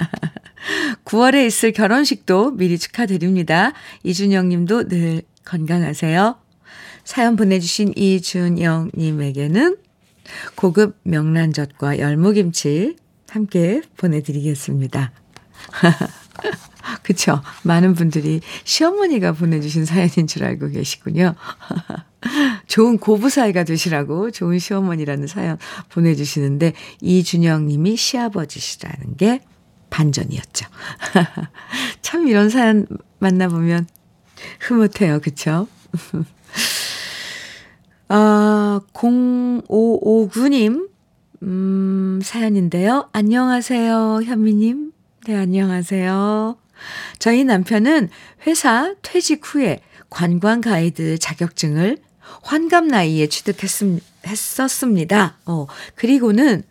9월에 1.05 1.45
있을 1.47 1.71
결혼식도 1.71 2.51
미리 2.51 2.77
축하드립니다. 2.77 3.73
이준영 4.03 4.49
님도 4.49 4.87
늘 4.87 5.23
건강하세요. 5.45 6.35
사연 7.03 7.35
보내주신 7.35 7.93
이준영님에게는 7.95 9.77
고급 10.55 10.97
명란젓과 11.03 11.99
열무김치 11.99 12.95
함께 13.29 13.81
보내드리겠습니다. 13.97 15.11
그쵸. 17.03 17.41
많은 17.63 17.93
분들이 17.93 18.41
시어머니가 18.63 19.33
보내주신 19.33 19.85
사연인 19.85 20.27
줄 20.27 20.43
알고 20.43 20.69
계시군요. 20.69 21.35
좋은 22.67 22.97
고부 22.97 23.29
사이가 23.29 23.63
되시라고 23.63 24.31
좋은 24.31 24.59
시어머니라는 24.59 25.27
사연 25.27 25.57
보내주시는데 25.89 26.73
이준영 27.01 27.67
님이 27.67 27.95
시아버지시라는 27.95 29.17
게 29.17 29.41
반전이었죠. 29.89 30.67
참 32.01 32.27
이런 32.27 32.49
사연 32.49 32.85
만나보면 33.19 33.87
흐뭇해요. 34.61 35.19
그쵸? 35.19 35.67
아, 38.11 38.81
0559님, 38.93 40.89
음, 41.43 42.19
사연인데요. 42.23 43.07
안녕하세요, 43.13 44.21
현미님. 44.25 44.91
네, 45.27 45.35
안녕하세요. 45.35 46.57
저희 47.19 47.43
남편은 47.43 48.09
회사 48.47 48.95
퇴직 49.03 49.41
후에 49.43 49.81
관광 50.09 50.61
가이드 50.61 51.19
자격증을 51.19 51.99
환갑 52.41 52.85
나이에 52.85 53.27
취득했었습니다. 53.27 55.37
어, 55.45 55.67
그리고는 55.93 56.63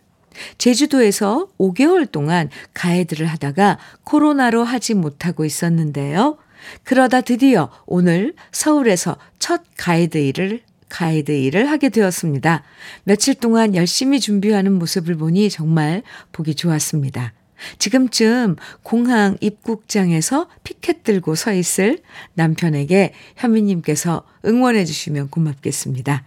제주도에서 0.57 1.47
5개월 1.57 2.11
동안 2.11 2.49
가이드를 2.73 3.27
하다가 3.27 3.77
코로나로 4.03 4.65
하지 4.65 4.93
못하고 4.93 5.45
있었는데요. 5.45 6.37
그러다 6.83 7.21
드디어 7.21 7.71
오늘 7.85 8.33
서울에서 8.51 9.15
첫 9.39 9.61
가이드 9.77 10.17
일을 10.17 10.63
가이드 10.89 11.31
일을 11.31 11.69
하게 11.69 11.89
되었습니다. 11.89 12.63
며칠 13.03 13.35
동안 13.35 13.75
열심히 13.75 14.19
준비하는 14.19 14.73
모습을 14.73 15.15
보니 15.15 15.49
정말 15.49 16.03
보기 16.31 16.55
좋았습니다. 16.55 17.33
지금쯤 17.77 18.55
공항 18.83 19.37
입국장에서 19.41 20.47
피켓 20.63 21.03
들고 21.03 21.35
서 21.35 21.53
있을 21.53 21.99
남편에게 22.33 23.13
현미님께서 23.35 24.23
응원해 24.45 24.85
주시면 24.85 25.29
고맙겠습니다. 25.29 26.23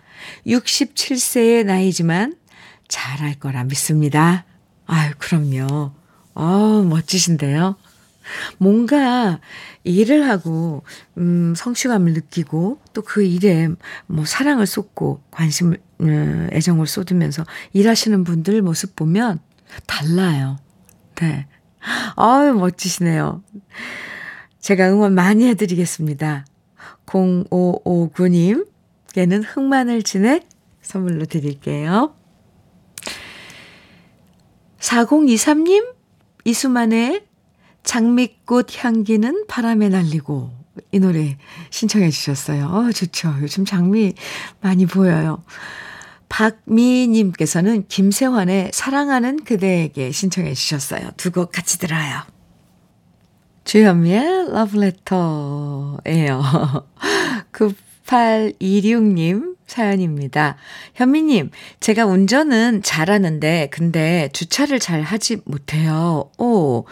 67세의 0.47 1.65
나이지만 1.65 2.37
잘할 2.89 3.35
거라 3.35 3.65
믿습니다. 3.65 4.45
아유, 4.87 5.13
그럼요. 5.19 5.93
어, 6.35 6.83
멋지신데요. 6.89 7.77
뭔가 8.59 9.41
일을 9.85 10.29
하고, 10.29 10.83
음, 11.19 11.55
성취감을 11.57 12.13
느끼고, 12.13 12.81
또 12.93 13.03
그 13.03 13.23
일에 13.23 13.69
뭐 14.07 14.25
사랑을 14.25 14.67
쏟고, 14.67 15.23
관심을, 15.31 15.79
음, 16.01 16.49
애정을 16.53 16.87
쏟으면서 16.87 17.45
일하시는 17.73 18.25
분들 18.25 18.63
모습 18.63 18.97
보면 18.97 19.41
달라요. 19.87 20.59
네. 21.17 21.47
아유, 22.17 22.55
멋지시네요. 22.55 23.43
제가 24.61 24.91
응원 24.91 25.15
많이 25.15 25.47
해드리겠습니다. 25.49 26.47
0559님께는 27.07 29.43
흑마늘 29.45 30.03
진액 30.03 30.49
선물로 30.81 31.27
드릴게요. 31.27 32.15
4023님, 34.79 35.95
이수만의 36.45 37.27
장미꽃 37.85 38.85
향기는 38.85 39.47
바람에 39.47 39.89
날리고 39.89 40.51
이 40.93 40.99
노래 41.01 41.37
신청해 41.71 42.11
주셨어요. 42.11 42.67
어, 42.67 42.93
좋죠. 42.93 43.35
요즘 43.43 43.65
장미 43.65 44.15
많이 44.61 44.87
보여요. 44.87 45.43
박미님께서는 46.29 47.87
김세환의 47.89 48.71
사랑하는 48.73 49.45
그대에게 49.45 50.13
신청해 50.13 50.55
주셨어요. 50.55 51.11
두 51.17 51.31
곡 51.31 51.53
같이 51.53 51.79
들어요. 51.79 52.23
주현미의 53.65 54.51
러브레터예요. 54.53 56.43
9826님 57.53 59.57
사연입니다. 59.67 60.57
현미님, 60.95 61.51
제가 61.81 62.07
운전은 62.07 62.83
잘하는데, 62.83 63.69
근데 63.71 64.29
주차를 64.33 64.79
잘 64.81 65.03
하지 65.03 65.39
못해요. 65.45 66.31
오, 66.39 66.85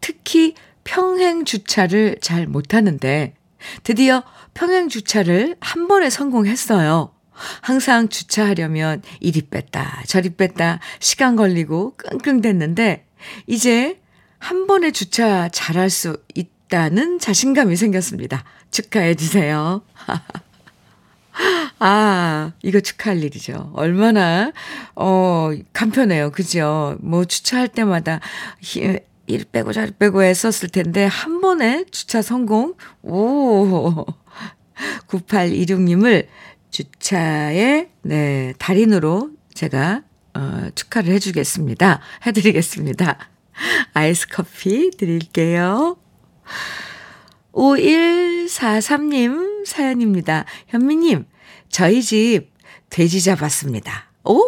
특히 0.00 0.54
평행 0.84 1.44
주차를 1.44 2.18
잘 2.20 2.46
못하는데 2.46 3.34
드디어 3.82 4.22
평행 4.54 4.88
주차를 4.88 5.56
한 5.60 5.88
번에 5.88 6.10
성공했어요. 6.10 7.12
항상 7.60 8.08
주차하려면 8.08 9.02
이리 9.20 9.42
뺐다 9.42 10.02
저리 10.06 10.30
뺐다 10.30 10.80
시간 10.98 11.36
걸리고 11.36 11.96
끙끙댔는데 11.96 13.06
이제 13.46 14.00
한 14.38 14.66
번에 14.66 14.90
주차 14.90 15.48
잘할 15.48 15.90
수 15.90 16.22
있다는 16.34 17.18
자신감이 17.18 17.76
생겼습니다. 17.76 18.44
축하해 18.70 19.14
주세요. 19.14 19.82
아, 21.78 22.52
이거 22.62 22.80
축하할 22.80 23.22
일이죠. 23.22 23.70
얼마나, 23.74 24.52
어, 24.96 25.50
간편해요. 25.72 26.32
그죠? 26.32 26.96
뭐 27.00 27.24
주차할 27.24 27.68
때마다 27.68 28.20
일 29.28 29.44
빼고 29.44 29.72
저리 29.72 29.92
빼고 29.92 30.22
했었을 30.22 30.70
텐데 30.70 31.04
한 31.04 31.40
번에 31.40 31.84
주차 31.90 32.22
성공. 32.22 32.74
오. 33.02 34.06
9826님을 35.08 36.26
주차의, 36.70 37.90
네, 38.02 38.54
달인으로 38.58 39.30
제가, 39.54 40.02
어, 40.34 40.68
축하를 40.74 41.12
해 41.12 41.18
주겠습니다. 41.18 42.00
해 42.26 42.32
드리겠습니다. 42.32 43.18
아이스 43.92 44.28
커피 44.28 44.90
드릴게요. 44.90 45.96
5143님 47.52 49.66
사연입니다. 49.66 50.44
현미님, 50.68 51.26
저희 51.68 52.02
집 52.02 52.52
돼지 52.88 53.20
잡았습니다. 53.22 54.10
오! 54.24 54.40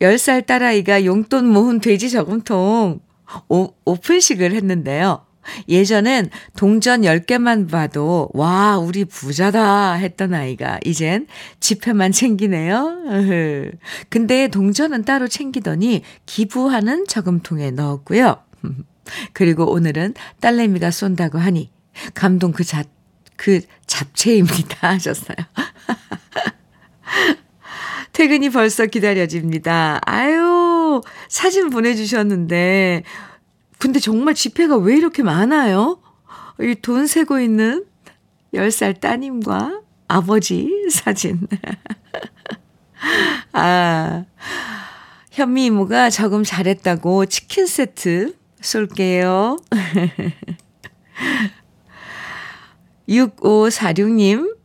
10살 0.00 0.46
딸아이가 0.46 1.04
용돈 1.04 1.46
모은 1.46 1.80
돼지 1.80 2.10
저금통 2.10 3.00
오, 3.48 3.72
오픈식을 3.84 4.52
했는데요. 4.52 5.26
예전엔 5.68 6.30
동전 6.56 7.02
10개만 7.02 7.70
봐도 7.70 8.28
와 8.32 8.78
우리 8.78 9.04
부자다 9.04 9.94
했던 9.94 10.34
아이가 10.34 10.78
이젠 10.84 11.26
지폐만 11.60 12.12
챙기네요. 12.12 12.96
근데 14.08 14.48
동전은 14.48 15.04
따로 15.04 15.28
챙기더니 15.28 16.02
기부하는 16.26 17.06
저금통에 17.06 17.70
넣었고요. 17.70 18.38
그리고 19.32 19.70
오늘은 19.70 20.14
딸내미가 20.40 20.90
쏜다고 20.90 21.38
하니 21.38 21.70
감동 22.14 22.52
그 22.52 22.64
자, 22.64 22.82
그 23.36 23.60
잡채입니다 23.86 24.90
하셨어요. 24.90 25.36
퇴근이 28.16 28.48
벌써 28.48 28.86
기다려집니다. 28.86 30.00
아유, 30.06 31.02
사진 31.28 31.68
보내주셨는데, 31.68 33.02
근데 33.76 34.00
정말 34.00 34.32
지폐가 34.32 34.78
왜 34.78 34.96
이렇게 34.96 35.22
많아요? 35.22 36.00
이 36.58 36.74
돈 36.80 37.06
세고 37.06 37.40
있는 37.40 37.84
10살 38.54 39.00
따님과 39.00 39.82
아버지 40.08 40.86
사진. 40.90 41.46
아, 43.52 44.24
현미 45.32 45.66
이모가 45.66 46.08
저금 46.08 46.42
잘했다고 46.42 47.26
치킨 47.26 47.66
세트 47.66 48.34
쏠게요. 48.62 49.58
6546님, 53.10 54.56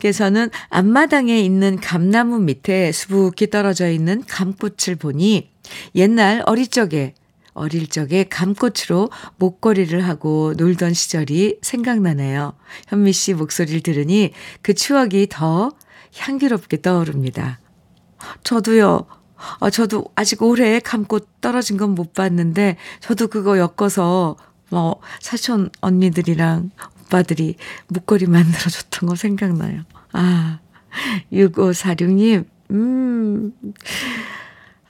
께서는 0.00 0.50
앞마당에 0.70 1.38
있는 1.38 1.78
감나무 1.78 2.40
밑에 2.40 2.90
수북히 2.90 3.48
떨어져 3.48 3.88
있는 3.88 4.24
감꽃을 4.26 4.96
보니 4.98 5.52
옛날 5.94 6.42
어릴 6.46 6.66
적에 6.66 7.14
어릴 7.52 7.88
적에 7.88 8.24
감꽃으로 8.24 9.10
목걸이를 9.36 10.06
하고 10.06 10.54
놀던 10.56 10.94
시절이 10.94 11.58
생각나네요. 11.62 12.54
현미 12.88 13.12
씨 13.12 13.34
목소리를 13.34 13.82
들으니 13.82 14.32
그 14.62 14.74
추억이 14.74 15.28
더 15.28 15.70
향기롭게 16.16 16.80
떠오릅니다. 16.80 17.60
저도요. 18.44 19.06
어, 19.58 19.70
저도 19.70 20.04
아직 20.14 20.42
올해 20.42 20.80
감꽃 20.80 21.40
떨어진 21.40 21.76
건 21.76 21.94
못 21.94 22.12
봤는데 22.12 22.76
저도 23.00 23.28
그거 23.28 23.58
엮어서 23.58 24.36
뭐 24.70 25.00
사촌 25.20 25.70
언니들이랑 25.80 26.70
오빠들이 27.10 27.56
목걸이 27.88 28.26
만들어줬던 28.26 29.08
거 29.08 29.16
생각나요. 29.16 29.82
아, 30.12 30.60
6546님, 31.32 32.46
음, 32.70 33.52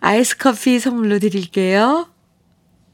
아이스 0.01 0.37
커피 0.37 0.79
선물로 0.79 1.19
드릴게요. 1.19 2.09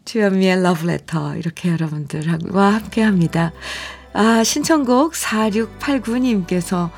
주현미의 0.04 0.62
러브레터. 0.62 1.36
이렇게 1.36 1.70
여러분들과 1.70 2.74
함께 2.74 3.02
합니다. 3.02 3.52
아, 4.12 4.44
신청곡 4.44 5.12
4689님께서 5.12 6.90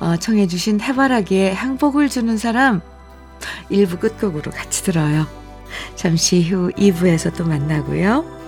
어, 0.00 0.16
청해주신 0.16 0.80
해바라기에 0.80 1.54
행복을 1.54 2.08
주는 2.08 2.36
사람 2.36 2.80
1부 3.70 4.00
끝곡으로 4.00 4.50
같이 4.50 4.82
들어요. 4.82 5.26
잠시 5.94 6.42
후 6.42 6.70
2부에서 6.72 7.34
또 7.36 7.44
만나고요. 7.44 8.43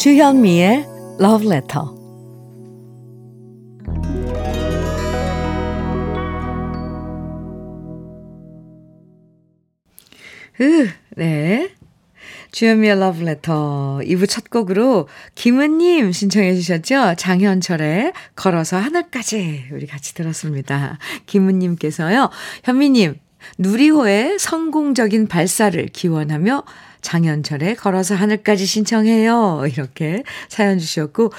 주현미의 0.00 0.86
Love 1.20 1.46
Letter. 1.46 1.84
으, 10.62 10.88
네. 11.18 11.74
주현미의 12.50 12.96
Love 12.96 13.20
Letter 13.20 13.54
2부 14.06 14.26
첫 14.26 14.48
곡으로 14.48 15.06
김은님 15.34 16.12
신청해 16.12 16.54
주셨죠? 16.54 17.16
장현철의 17.18 18.14
걸어서 18.34 18.78
하늘까지 18.78 19.66
우리 19.70 19.86
같이 19.86 20.14
들었습니다. 20.14 20.96
김은님께서요. 21.26 22.30
현미님, 22.64 23.16
누리호의 23.58 24.38
성공적인 24.38 25.28
발사를 25.28 25.84
기원하며 25.88 26.64
장현철의 27.02 27.76
걸어서 27.76 28.14
하늘까지 28.14 28.66
신청해요. 28.66 29.64
이렇게 29.70 30.22
사연 30.48 30.78
주셨고, 30.78 31.32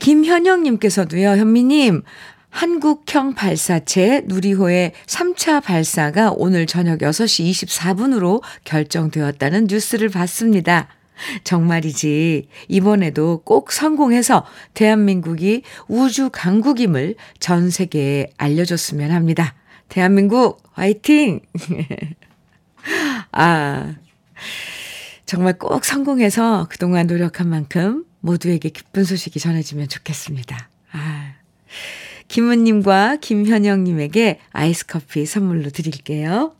김현영님께서도요, 0.00 1.30
현미님, 1.30 2.02
한국형 2.50 3.34
발사체 3.34 4.22
누리호의 4.24 4.92
3차 5.06 5.62
발사가 5.62 6.32
오늘 6.34 6.66
저녁 6.66 7.00
6시 7.00 7.50
24분으로 7.50 8.42
결정되었다는 8.64 9.66
뉴스를 9.68 10.08
봤습니다. 10.08 10.88
정말이지. 11.44 12.48
이번에도 12.68 13.42
꼭 13.44 13.72
성공해서 13.72 14.46
대한민국이 14.72 15.62
우주 15.88 16.30
강국임을 16.30 17.16
전 17.40 17.70
세계에 17.70 18.28
알려줬으면 18.38 19.10
합니다. 19.10 19.54
대한민국 19.88 20.62
화이팅! 20.72 21.40
아, 23.32 23.94
정말 25.26 25.58
꼭 25.58 25.84
성공해서 25.84 26.68
그동안 26.70 27.08
노력한 27.08 27.48
만큼 27.48 28.04
모두에게 28.20 28.68
기쁜 28.68 29.02
소식이 29.04 29.40
전해지면 29.40 29.88
좋겠습니다. 29.88 30.70
아, 30.92 31.34
김은님과 32.28 33.16
김현영님에게 33.16 34.40
아이스 34.52 34.86
커피 34.86 35.26
선물로 35.26 35.70
드릴게요. 35.70 36.54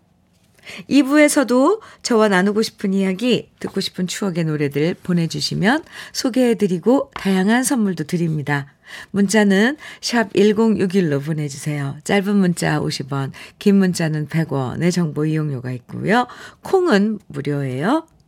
2부에서도 0.90 1.80
저와 2.02 2.26
나누고 2.26 2.62
싶은 2.62 2.92
이야기, 2.92 3.50
듣고 3.60 3.80
싶은 3.80 4.08
추억의 4.08 4.44
노래들 4.44 4.96
보내주시면 5.00 5.84
소개해드리고 6.12 7.12
다양한 7.14 7.62
선물도 7.62 8.04
드립니다. 8.04 8.72
문자는 9.12 9.76
샵 10.00 10.32
1061로 10.32 11.24
보내주세요. 11.24 11.98
짧은 12.02 12.36
문자 12.36 12.80
50원, 12.80 13.30
긴 13.60 13.76
문자는 13.76 14.26
100원의 14.26 14.90
정보 14.90 15.24
이용료가 15.24 15.70
있고요. 15.70 16.26
콩은 16.62 17.20
무료예요. 17.28 18.06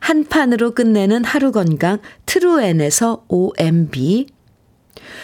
한 0.00 0.24
판으로 0.24 0.72
끝내는 0.74 1.24
하루 1.24 1.52
건강 1.52 1.98
트루엔에서 2.26 3.24
OMB 3.28 4.26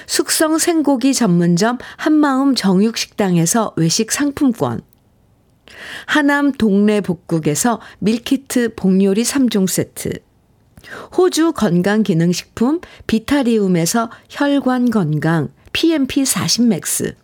숙성 0.06 0.58
생고기 0.58 1.14
전문점 1.14 1.78
한마음 1.96 2.54
정육식당에서 2.54 3.74
외식 3.76 4.12
상품권. 4.12 4.80
하남 6.06 6.52
동네 6.52 7.00
복국에서 7.00 7.80
밀키트 8.00 8.74
복요리 8.74 9.22
3종 9.22 9.68
세트. 9.68 10.10
호주 11.16 11.52
건강기능식품 11.52 12.80
비타리움에서 13.06 14.10
혈관 14.28 14.90
건강 14.90 15.48
PMP 15.72 16.24
40 16.24 16.66
맥스. 16.66 17.14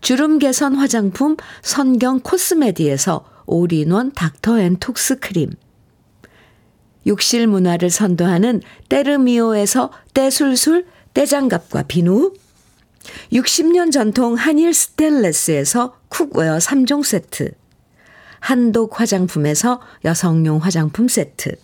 주름 0.00 0.38
개선 0.38 0.74
화장품 0.74 1.36
선경 1.62 2.20
코스메디에서 2.20 3.24
올인원 3.46 4.12
닥터앤톡스 4.12 5.20
크림 5.20 5.52
욕실 7.06 7.46
문화를 7.46 7.90
선도하는 7.90 8.62
때르미오에서 8.88 9.90
때술술 10.14 10.86
때장갑과 11.14 11.84
비누. 11.84 12.32
60년 13.32 13.92
전통 13.92 14.34
한일 14.34 14.72
스텐레스에서 14.72 15.96
쿡웨어 16.08 16.58
3종 16.58 17.04
세트. 17.04 17.52
한독 18.40 19.00
화장품에서 19.00 19.80
여성용 20.04 20.58
화장품 20.58 21.08
세트. 21.08 21.56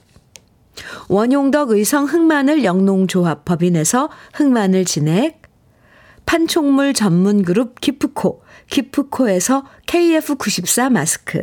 원용덕 1.08 1.70
의성 1.70 2.04
흑마늘 2.06 2.64
영농조합 2.64 3.44
법인에서 3.44 4.10
흑마늘 4.34 4.84
진액. 4.84 5.42
판촉물 6.26 6.94
전문 6.94 7.42
그룹 7.42 7.80
기프코, 7.80 8.42
기프코에서 8.68 9.64
KF94 9.86 10.90
마스크, 10.90 11.40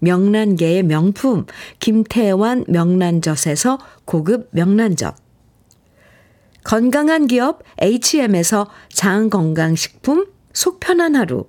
명란계의 0.00 0.82
명품 0.82 1.46
김태환 1.80 2.64
명란젓에서 2.68 3.78
고급 4.04 4.48
명란젓, 4.52 5.16
건강한 6.64 7.26
기업 7.26 7.62
H&M에서 7.80 8.68
장건강식품 8.92 10.26
속 10.52 10.80
편한 10.80 11.14
하루, 11.14 11.46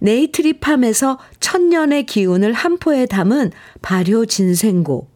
네이트리팜에서 0.00 1.18
천년의 1.40 2.06
기운을 2.06 2.52
한 2.52 2.78
포에 2.78 3.06
담은 3.06 3.52
발효 3.82 4.26
진생고, 4.26 5.08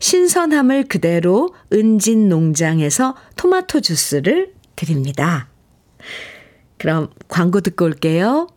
신선함을 0.00 0.84
그대로 0.84 1.54
은진 1.72 2.28
농장에서 2.28 3.14
토마토 3.36 3.80
주스를 3.80 4.52
드립니다. 4.76 5.48
그럼 6.78 7.10
광고 7.28 7.60
듣고 7.60 7.84
올게요. 7.84 8.48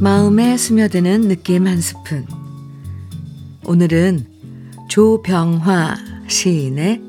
마음에 0.00 0.56
스며드는 0.56 1.28
느낌 1.28 1.66
한 1.66 1.80
스푼. 1.80 2.26
오늘은 3.64 4.26
조병화 4.88 5.96
시인의 6.28 7.00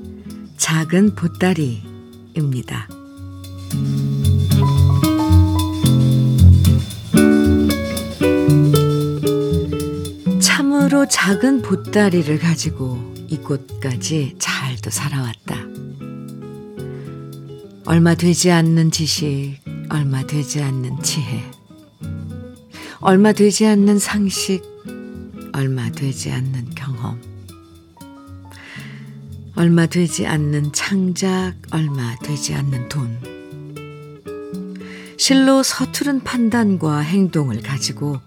작은 0.58 1.15
보따리입니다. 1.15 2.88
참으로 10.95 11.08
작은 11.10 11.62
보따리를 11.62 12.39
가지고 12.39 13.13
이곳까지 13.27 14.36
잘도 14.39 14.89
살아왔다. 14.89 15.58
얼마 17.86 18.15
되지 18.15 18.49
않는 18.49 18.91
지식, 18.91 19.58
얼마 19.89 20.25
되지 20.25 20.62
않는 20.63 21.01
지혜, 21.03 21.43
얼마 23.01 23.34
되지 23.34 23.65
않는 23.67 23.99
상식, 23.99 24.62
얼마 25.51 25.91
되지 25.91 26.31
않는 26.31 26.69
경험, 26.75 27.21
얼마 29.58 29.88
되지 29.88 30.25
않는 30.27 30.71
창작, 30.71 31.55
얼마 31.71 32.15
되지 32.19 32.53
않는 32.53 32.88
돈. 32.88 33.19
실로 35.17 35.62
서투른 35.62 36.23
판단과 36.23 36.99
행동을 36.99 37.62
가지고 37.62 38.21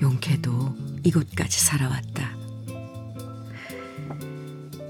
용케도 0.00 0.85
이곳까지 1.06 1.60
살아왔다. 1.60 2.36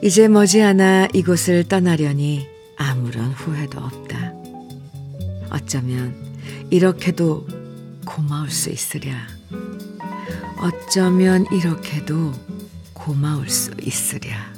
이제 0.02 0.28
머지않아 0.28 1.08
이곳을 1.12 1.64
떠나려니 1.64 2.46
아무런 2.76 3.32
후회도 3.32 3.78
없다. 3.78 4.32
어쩌면 5.50 6.14
이렇게도 6.70 7.46
고마울 8.06 8.50
수 8.50 8.70
있으랴. 8.70 9.26
어쩌면 10.58 11.44
이렇게도 11.52 12.32
고마울 12.94 13.48
수 13.50 13.72
있으랴. 13.80 14.54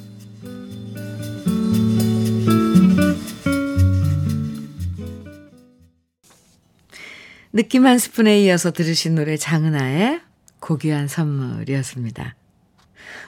느낌 7.53 7.87
한 7.87 7.99
스푼에 7.99 8.41
이어서 8.45 8.71
들으신 8.71 9.17
노래 9.17 9.37
장은아의 9.37 10.28
고귀한 10.69 11.09
선물이었습니다. 11.09 12.37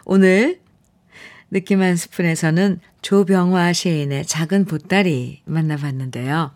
오늘 0.04 0.60
느낌 1.50 1.80
한 1.80 1.96
스푼에서는 1.96 2.80
조병화 3.00 3.72
시인의 3.72 4.26
작은 4.26 4.66
보따리 4.66 5.40
만나봤는데요. 5.46 6.52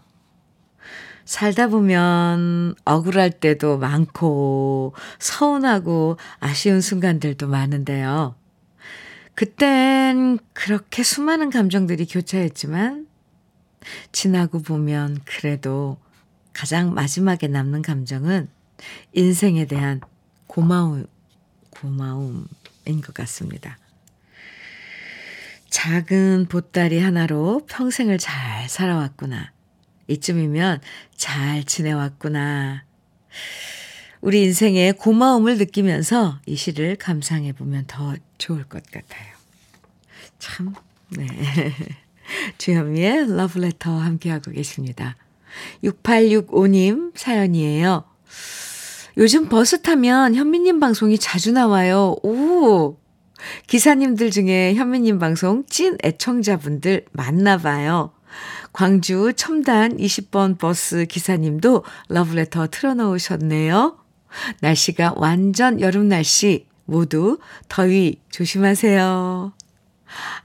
살다 1.25 1.69
보면 1.69 2.75
억울할 2.85 3.31
때도 3.31 3.79
많고 3.79 4.93
서운하고 5.19 6.19
아쉬운 6.39 6.83
순간들도 6.83 7.49
많은데요. 7.49 8.35
그땐 9.35 10.39
그렇게 10.53 11.03
수많은 11.03 11.49
감정들이 11.49 12.05
교차했지만 12.05 13.07
지나고 14.13 14.61
보면 14.61 15.21
그래도 15.25 15.97
가장 16.53 16.93
마지막에 16.93 17.49
남는 17.49 17.81
감정은 17.81 18.49
인생에 19.15 19.65
대한 19.65 20.03
고마움, 20.55 21.05
고마움인 21.71 22.47
것 23.05 23.13
같습니다. 23.13 23.77
작은 25.69 26.47
보따리 26.49 27.01
하나로 27.01 27.67
평생을 27.69 28.19
잘 28.19 28.69
살아왔구나. 28.69 29.51
이쯤이면 30.07 30.81
잘 31.17 31.65
지내왔구나. 31.65 32.85
우리 34.21 34.45
인생의 34.45 34.93
고마움을 34.93 35.59
느끼면서 35.59 36.39
이 36.47 36.55
시를 36.55 36.95
감상해 36.95 37.53
보면 37.53 37.87
더 37.89 38.15
좋을 38.39 38.63
것 38.63 38.81
같아요. 38.93 39.35
참, 40.39 40.73
네. 41.09 41.27
주현미의 42.59 43.37
러브레터 43.37 43.91
함께하고 43.91 44.53
계십니다. 44.53 45.17
6865님 45.83 47.11
사연이에요. 47.17 48.05
요즘 49.17 49.49
버스 49.49 49.81
타면 49.81 50.35
현미님 50.35 50.81
방송이 50.81 51.19
자주 51.19 51.53
나와요. 51.53 52.17
오! 52.23 52.99
기사님들 53.67 54.31
중에 54.31 54.75
현미님 54.75 55.19
방송 55.19 55.65
찐 55.67 55.97
애청자분들 56.03 57.07
많나 57.13 57.59
봐요. 57.59 58.13
광주 58.73 59.33
첨단 59.37 59.97
20번 59.97 60.59
버스 60.59 61.07
기사님도 61.07 61.85
러브레터 62.09 62.69
틀어놓으셨네요. 62.69 63.99
날씨가 64.61 65.15
완전 65.17 65.81
여름 65.81 66.09
날씨 66.09 66.67
모두 66.85 67.39
더위 67.69 68.21
조심하세요. 68.31 69.53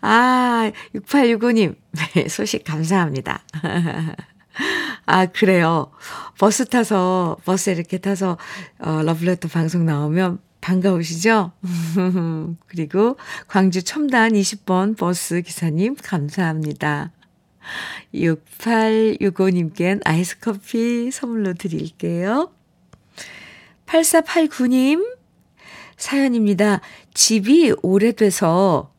아, 0.02 0.72
6865님, 0.96 1.76
소식 2.30 2.64
감사합니다. 2.64 3.44
아, 5.12 5.26
그래요. 5.26 5.90
버스 6.38 6.66
타서, 6.66 7.38
버스 7.44 7.72
이렇게 7.72 7.98
타서, 7.98 8.38
어, 8.78 9.02
러브레터 9.02 9.48
방송 9.48 9.84
나오면 9.84 10.38
반가우시죠? 10.62 11.52
그리고 12.68 13.18
광주 13.48 13.82
첨단 13.82 14.34
20번 14.34 14.96
버스 14.96 15.42
기사님, 15.42 15.96
감사합니다. 15.96 17.12
6865님께는 18.14 20.02
아이스 20.06 20.40
커피 20.40 21.10
선물로 21.10 21.56
드릴게요. 21.56 22.52
8489님, 23.88 25.18
사연입니다. 25.98 26.82
집이 27.16 27.74
오래돼서 27.82 28.94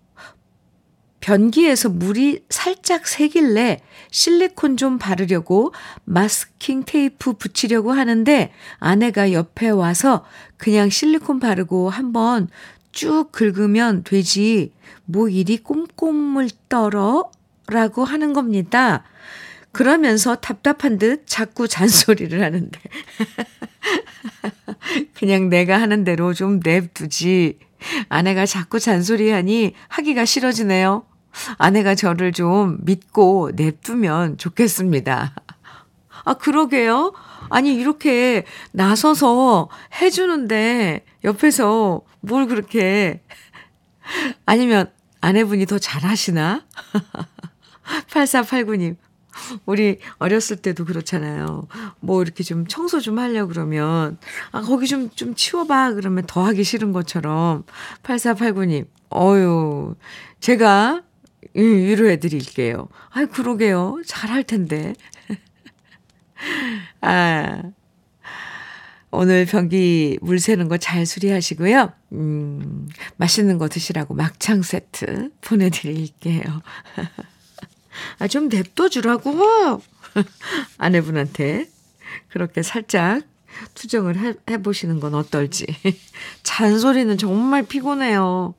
변기에서 1.20 1.90
물이 1.90 2.44
살짝 2.48 3.06
새길래 3.06 3.80
실리콘 4.10 4.76
좀 4.76 4.98
바르려고 4.98 5.72
마스킹 6.04 6.84
테이프 6.86 7.34
붙이려고 7.34 7.92
하는데 7.92 8.52
아내가 8.78 9.32
옆에 9.32 9.68
와서 9.68 10.24
그냥 10.56 10.90
실리콘 10.90 11.40
바르고 11.40 11.90
한번 11.90 12.48
쭉 12.92 13.30
긁으면 13.32 14.02
되지. 14.04 14.72
뭐 15.04 15.28
이리 15.28 15.58
꼼꼼을 15.58 16.50
떨어? 16.68 17.30
라고 17.66 18.04
하는 18.04 18.32
겁니다. 18.32 19.04
그러면서 19.72 20.34
답답한 20.34 20.98
듯 20.98 21.24
자꾸 21.26 21.68
잔소리를 21.68 22.42
하는데. 22.42 22.80
그냥 25.14 25.48
내가 25.48 25.80
하는 25.80 26.02
대로 26.02 26.34
좀 26.34 26.60
냅두지. 26.62 27.58
아내가 28.08 28.46
자꾸 28.46 28.80
잔소리하니 28.80 29.74
하기가 29.88 30.24
싫어지네요. 30.24 31.04
아내가 31.58 31.94
저를 31.94 32.32
좀 32.32 32.78
믿고 32.82 33.52
냅두면 33.54 34.38
좋겠습니다. 34.38 35.34
아, 36.24 36.34
그러게요. 36.34 37.12
아니, 37.48 37.74
이렇게 37.74 38.44
나서서 38.72 39.68
해주는데 40.00 41.04
옆에서 41.24 42.02
뭘 42.20 42.46
그렇게. 42.46 43.22
아니면 44.46 44.90
아내분이 45.20 45.66
더 45.66 45.78
잘하시나? 45.78 46.66
8489님. 48.10 48.96
우리 49.64 49.98
어렸을 50.18 50.56
때도 50.56 50.84
그렇잖아요. 50.84 51.66
뭐 52.00 52.22
이렇게 52.22 52.42
좀 52.44 52.66
청소 52.66 53.00
좀 53.00 53.18
하려고 53.18 53.48
그러면, 53.48 54.18
아, 54.52 54.60
거기 54.60 54.86
좀, 54.86 55.08
좀 55.10 55.34
치워봐. 55.34 55.94
그러면 55.94 56.24
더 56.26 56.44
하기 56.44 56.64
싫은 56.64 56.92
것처럼. 56.92 57.64
8489님. 58.02 58.86
어유 59.12 59.96
제가 60.38 61.02
위로해 61.54 62.18
드릴게요. 62.18 62.88
아이, 63.10 63.26
그러게요. 63.26 64.02
잘할 64.06 64.44
텐데. 64.44 64.94
아, 67.00 67.62
오늘 69.10 69.44
변기 69.44 70.18
물 70.22 70.38
새는 70.38 70.68
거 70.68 70.78
잘 70.78 71.04
수리하시고요. 71.04 71.92
음, 72.12 72.88
맛있는 73.16 73.58
거 73.58 73.68
드시라고 73.68 74.14
막창 74.14 74.62
세트 74.62 75.30
보내드릴게요. 75.40 76.42
아, 78.18 78.28
좀 78.28 78.48
냅둬 78.48 78.88
주라고. 78.88 79.32
아내분한테 80.78 81.68
그렇게 82.28 82.62
살짝 82.62 83.22
투정을 83.74 84.16
해, 84.18 84.34
해보시는 84.48 85.00
건 85.00 85.14
어떨지. 85.14 85.66
잔소리는 86.42 87.18
정말 87.18 87.64
피곤해요. 87.64 88.54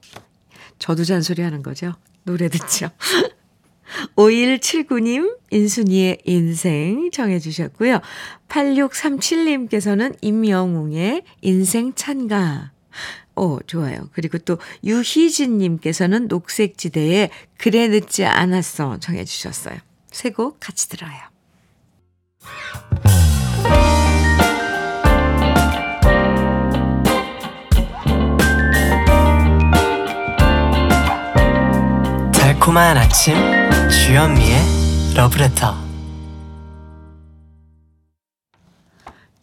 저도 0.79 1.03
잔소리 1.05 1.41
하는 1.41 1.63
거죠. 1.63 1.93
노래 2.23 2.49
듣죠. 2.49 2.89
5179님, 4.15 5.37
인순이의 5.51 6.19
인생 6.25 7.09
정해주셨고요. 7.11 7.99
8637님께서는 8.47 10.15
임영웅의 10.21 11.23
인생 11.41 11.93
찬가. 11.93 12.71
오, 13.35 13.59
좋아요. 13.65 14.09
그리고 14.13 14.37
또 14.37 14.57
유희진님께서는 14.83 16.27
녹색지대에 16.27 17.29
그래 17.57 17.87
늦지 17.87 18.25
않았어 18.25 18.99
정해주셨어요. 18.99 19.77
세 20.11 20.29
곡 20.31 20.57
같이 20.59 20.89
들어요. 20.89 21.17
달콤한 32.61 32.95
아침 32.95 33.33
주현미의 33.89 34.59
러브레터 35.15 35.75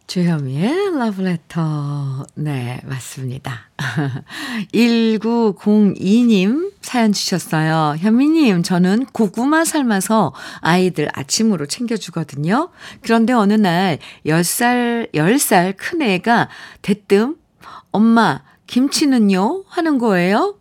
주현미의 0.07 0.97
러브레터. 0.97 2.27
네, 2.37 2.81
맞습니다. 2.85 3.71
1902님 4.73 6.73
사연 6.81 7.13
주셨어요. 7.13 7.97
현미님, 7.99 8.63
저는 8.63 9.07
고구마 9.07 9.65
삶아서 9.65 10.33
아이들 10.61 11.09
아침으로 11.13 11.67
챙겨주거든요. 11.67 12.69
그런데 13.03 13.33
어느 13.33 13.55
날 13.55 13.99
10살, 14.27 15.13
10살 15.13 15.75
큰 15.77 16.03
애가 16.03 16.49
대뜸, 16.83 17.35
엄마, 17.91 18.43
김치는요? 18.69 19.65
하는 19.67 19.99
거예요. 19.99 20.55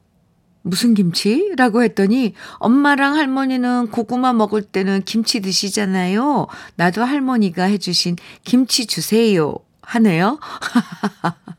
무슨 0.67 0.93
김치? 0.93 1.51
라고 1.57 1.83
했더니 1.83 2.33
엄마랑 2.59 3.15
할머니는 3.15 3.87
고구마 3.87 4.33
먹을 4.33 4.61
때는 4.61 5.01
김치 5.03 5.41
드시잖아요. 5.41 6.47
나도 6.75 7.03
할머니가 7.03 7.63
해주신 7.63 8.15
김치 8.43 8.85
주세요. 8.85 9.55
하네요. 9.81 10.39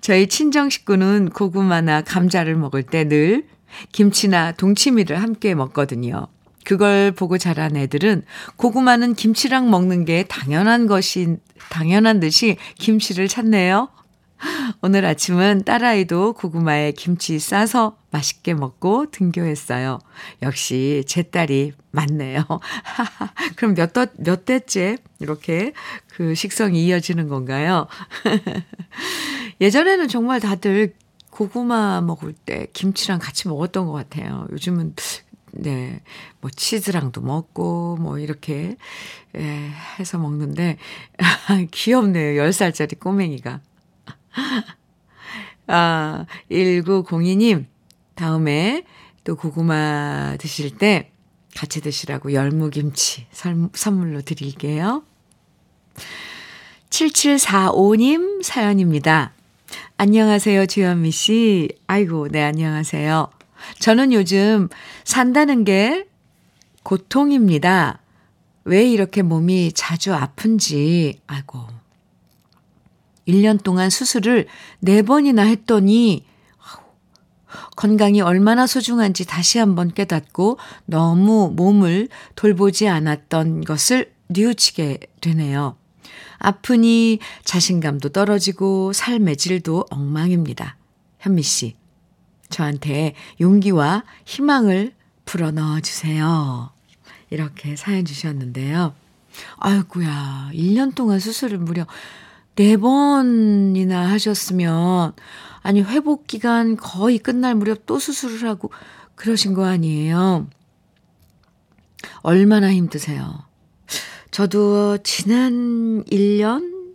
저희 0.00 0.28
친정 0.28 0.70
식구는 0.70 1.30
고구마나 1.30 2.02
감자를 2.02 2.56
먹을 2.56 2.82
때 2.82 3.08
늘 3.08 3.46
김치나 3.92 4.52
동치미를 4.52 5.20
함께 5.20 5.54
먹거든요. 5.54 6.28
그걸 6.64 7.12
보고 7.12 7.36
자란 7.36 7.76
애들은 7.76 8.22
고구마는 8.56 9.14
김치랑 9.14 9.70
먹는 9.70 10.06
게 10.06 10.24
당연한 10.24 10.86
것이, 10.86 11.36
당연한 11.70 12.20
듯이 12.20 12.56
김치를 12.78 13.28
찾네요. 13.28 13.88
오늘 14.80 15.04
아침은 15.04 15.64
딸아이도 15.64 16.34
고구마에 16.34 16.92
김치 16.92 17.38
싸서 17.38 17.96
맛있게 18.10 18.54
먹고 18.54 19.10
등교했어요. 19.10 19.98
역시 20.42 21.04
제 21.06 21.22
딸이 21.22 21.72
맞네요. 21.90 22.44
그럼 23.56 23.74
몇, 23.74 23.92
더, 23.92 24.06
몇 24.18 24.44
대째 24.44 24.98
이렇게 25.20 25.72
그 26.08 26.34
식성이 26.34 26.84
이어지는 26.86 27.28
건가요? 27.28 27.86
예전에는 29.60 30.08
정말 30.08 30.40
다들 30.40 30.94
고구마 31.30 32.00
먹을 32.00 32.32
때 32.32 32.68
김치랑 32.72 33.18
같이 33.18 33.48
먹었던 33.48 33.86
것 33.86 33.92
같아요. 33.92 34.46
요즘은 34.52 34.94
네, 35.56 36.00
뭐 36.40 36.50
치즈랑도 36.50 37.20
먹고 37.20 37.96
뭐 38.00 38.18
이렇게 38.18 38.76
예, 39.36 39.70
해서 39.98 40.18
먹는데 40.18 40.78
귀엽네요. 41.70 42.42
10살짜리 42.42 42.98
꼬맹이가. 42.98 43.60
아, 45.66 46.26
1902님, 46.50 47.66
다음에 48.14 48.84
또 49.24 49.36
고구마 49.36 50.36
드실 50.38 50.76
때 50.76 51.10
같이 51.56 51.80
드시라고 51.80 52.32
열무김치 52.32 53.26
선물로 53.72 54.22
드릴게요. 54.22 55.04
7745님 56.90 58.42
사연입니다. 58.42 59.32
안녕하세요, 59.96 60.66
주현미 60.66 61.10
씨. 61.10 61.68
아이고, 61.86 62.28
네, 62.28 62.42
안녕하세요. 62.42 63.30
저는 63.78 64.12
요즘 64.12 64.68
산다는 65.04 65.64
게 65.64 66.06
고통입니다. 66.82 68.00
왜 68.64 68.84
이렇게 68.88 69.22
몸이 69.22 69.72
자주 69.72 70.14
아픈지, 70.14 71.20
아이고, 71.26 71.73
1년 73.26 73.62
동안 73.62 73.90
수술을 73.90 74.46
4번이나 74.82 75.46
했더니 75.46 76.24
건강이 77.76 78.20
얼마나 78.20 78.66
소중한지 78.66 79.26
다시 79.26 79.58
한번 79.58 79.92
깨닫고 79.92 80.58
너무 80.86 81.52
몸을 81.54 82.08
돌보지 82.34 82.88
않았던 82.88 83.64
것을 83.64 84.12
뉘우치게 84.28 85.00
되네요. 85.20 85.76
아프니 86.38 87.20
자신감도 87.44 88.10
떨어지고 88.10 88.92
삶의 88.92 89.36
질도 89.36 89.86
엉망입니다. 89.90 90.76
현미 91.20 91.42
씨, 91.42 91.76
저한테 92.50 93.14
용기와 93.40 94.04
희망을 94.26 94.94
불어 95.24 95.50
넣어 95.50 95.80
주세요. 95.80 96.70
이렇게 97.30 97.76
사연 97.76 98.04
주셨는데요. 98.04 98.94
아이구야 99.56 100.50
1년 100.52 100.94
동안 100.94 101.18
수술을 101.18 101.58
무려 101.58 101.86
네 102.56 102.76
번이나 102.76 104.08
하셨으면, 104.10 105.12
아니, 105.62 105.82
회복 105.82 106.26
기간 106.28 106.76
거의 106.76 107.18
끝날 107.18 107.56
무렵 107.56 107.84
또 107.86 107.98
수술을 107.98 108.48
하고 108.48 108.70
그러신 109.16 109.54
거 109.54 109.64
아니에요? 109.64 110.46
얼마나 112.22 112.72
힘드세요? 112.72 113.44
저도 114.30 114.98
지난 114.98 116.04
1년 116.04 116.92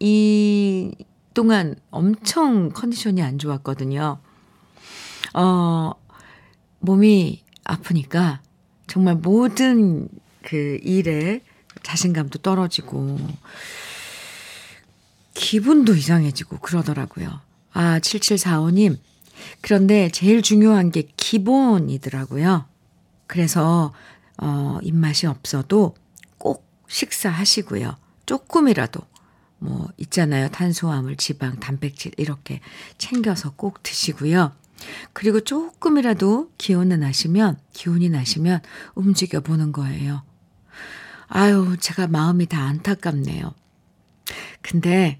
이 0.00 0.92
동안 1.34 1.76
엄청 1.90 2.70
컨디션이 2.70 3.22
안 3.22 3.38
좋았거든요. 3.38 4.18
어, 5.34 5.92
몸이 6.80 7.44
아프니까 7.64 8.40
정말 8.88 9.14
모든 9.14 10.08
그 10.42 10.78
일에 10.82 11.42
자신감도 11.82 12.40
떨어지고, 12.40 13.18
기분도 15.40 15.94
이상해지고 15.94 16.58
그러더라고요. 16.58 17.40
아, 17.72 17.98
7745님. 17.98 18.98
그런데 19.62 20.10
제일 20.10 20.42
중요한 20.42 20.90
게 20.90 21.08
기본이더라고요. 21.16 22.66
그래서, 23.26 23.94
어, 24.36 24.78
입맛이 24.82 25.26
없어도 25.26 25.96
꼭 26.36 26.68
식사하시고요. 26.88 27.96
조금이라도, 28.26 29.00
뭐, 29.60 29.88
있잖아요. 29.96 30.50
탄수화물, 30.50 31.16
지방, 31.16 31.58
단백질, 31.58 32.12
이렇게 32.18 32.60
챙겨서 32.98 33.54
꼭 33.56 33.82
드시고요. 33.82 34.52
그리고 35.14 35.40
조금이라도 35.40 36.50
기운이 36.58 36.98
나시면, 36.98 37.58
기운이 37.72 38.10
나시면 38.10 38.60
움직여 38.94 39.40
보는 39.40 39.72
거예요. 39.72 40.22
아유, 41.28 41.78
제가 41.80 42.08
마음이 42.08 42.44
다 42.44 42.62
안타깝네요. 42.64 43.54
근데 44.60 45.18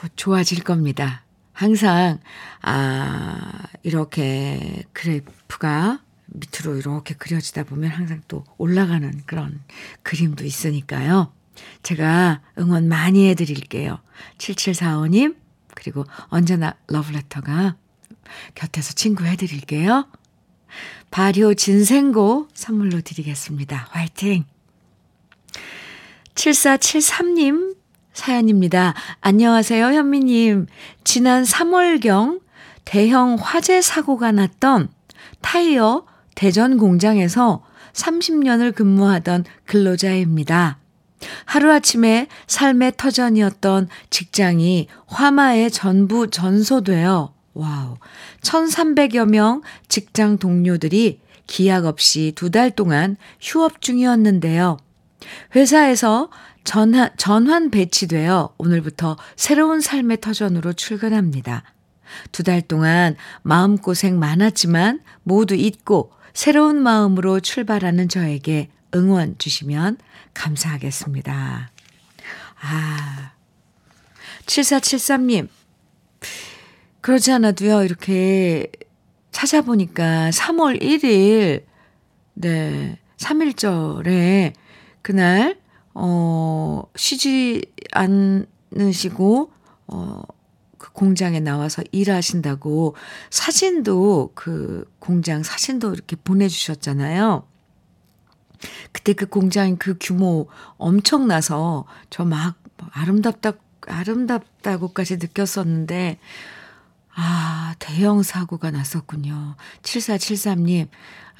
곧 0.00 0.12
좋아질 0.16 0.64
겁니다. 0.64 1.24
항상, 1.52 2.20
아, 2.62 3.64
이렇게 3.82 4.82
그래프가 4.94 6.00
밑으로 6.24 6.78
이렇게 6.78 7.12
그려지다 7.12 7.64
보면 7.64 7.90
항상 7.90 8.22
또 8.26 8.46
올라가는 8.56 9.12
그런 9.26 9.60
그림도 10.02 10.46
있으니까요. 10.46 11.30
제가 11.82 12.40
응원 12.58 12.88
많이 12.88 13.28
해드릴게요. 13.28 13.98
7745님, 14.38 15.36
그리고 15.74 16.06
언제나 16.28 16.76
러브레터가 16.86 17.76
곁에서 18.54 18.94
친구 18.94 19.26
해드릴게요. 19.26 20.08
발효 21.10 21.52
진생고 21.52 22.48
선물로 22.54 23.02
드리겠습니다. 23.02 23.88
화이팅! 23.90 24.46
7473님 26.34 27.79
사연입니다. 28.12 28.94
안녕하세요, 29.20 29.86
현미님. 29.86 30.66
지난 31.04 31.44
3월경 31.44 32.40
대형 32.84 33.36
화재 33.40 33.80
사고가 33.80 34.32
났던 34.32 34.88
타이어 35.40 36.04
대전 36.34 36.76
공장에서 36.76 37.64
30년을 37.92 38.74
근무하던 38.74 39.44
근로자입니다. 39.66 40.78
하루아침에 41.44 42.28
삶의 42.46 42.94
터전이었던 42.96 43.88
직장이 44.08 44.88
화마에 45.06 45.68
전부 45.68 46.30
전소되어 46.30 47.34
wow. 47.54 47.96
1,300여 48.42 49.28
명 49.28 49.60
직장 49.88 50.38
동료들이 50.38 51.20
기약 51.46 51.84
없이 51.84 52.32
두 52.36 52.50
달 52.50 52.70
동안 52.70 53.16
휴업 53.40 53.82
중이었는데요. 53.82 54.78
회사에서 55.54 56.30
전환, 56.70 57.10
전환 57.16 57.72
배치되어 57.72 58.54
오늘부터 58.56 59.16
새로운 59.34 59.80
삶의 59.80 60.20
터전으로 60.20 60.72
출근합니다. 60.74 61.64
두 62.30 62.44
달 62.44 62.62
동안 62.62 63.16
마음고생 63.42 64.16
많았지만 64.20 65.00
모두 65.24 65.56
잊고 65.56 66.12
새로운 66.32 66.80
마음으로 66.80 67.40
출발하는 67.40 68.08
저에게 68.08 68.70
응원 68.94 69.34
주시면 69.38 69.98
감사하겠습니다. 70.32 71.72
아, 72.60 73.32
7473님, 74.46 75.48
그렇지 77.00 77.32
않아도요, 77.32 77.82
이렇게 77.82 78.70
찾아보니까 79.32 80.30
3월 80.30 80.80
1일, 80.80 81.64
네, 82.34 82.96
3일절에 83.16 84.52
그날, 85.02 85.59
어, 85.94 86.82
쉬지 86.96 87.62
않으시고, 87.92 89.52
어, 89.88 90.22
그 90.78 90.92
공장에 90.92 91.40
나와서 91.40 91.82
일하신다고 91.92 92.94
사진도 93.30 94.30
그 94.34 94.90
공장 94.98 95.42
사진도 95.42 95.92
이렇게 95.92 96.16
보내주셨잖아요. 96.16 97.44
그때 98.92 99.12
그 99.14 99.26
공장 99.26 99.76
그 99.76 99.96
규모 100.00 100.48
엄청나서 100.78 101.86
저 102.10 102.24
막 102.24 102.56
아름답다, 102.92 103.52
아름답다고까지 103.86 105.16
느꼈었는데, 105.18 106.18
아, 107.14 107.74
대형 107.78 108.22
사고가 108.22 108.70
났었군요. 108.70 109.56
7473님, 109.82 110.88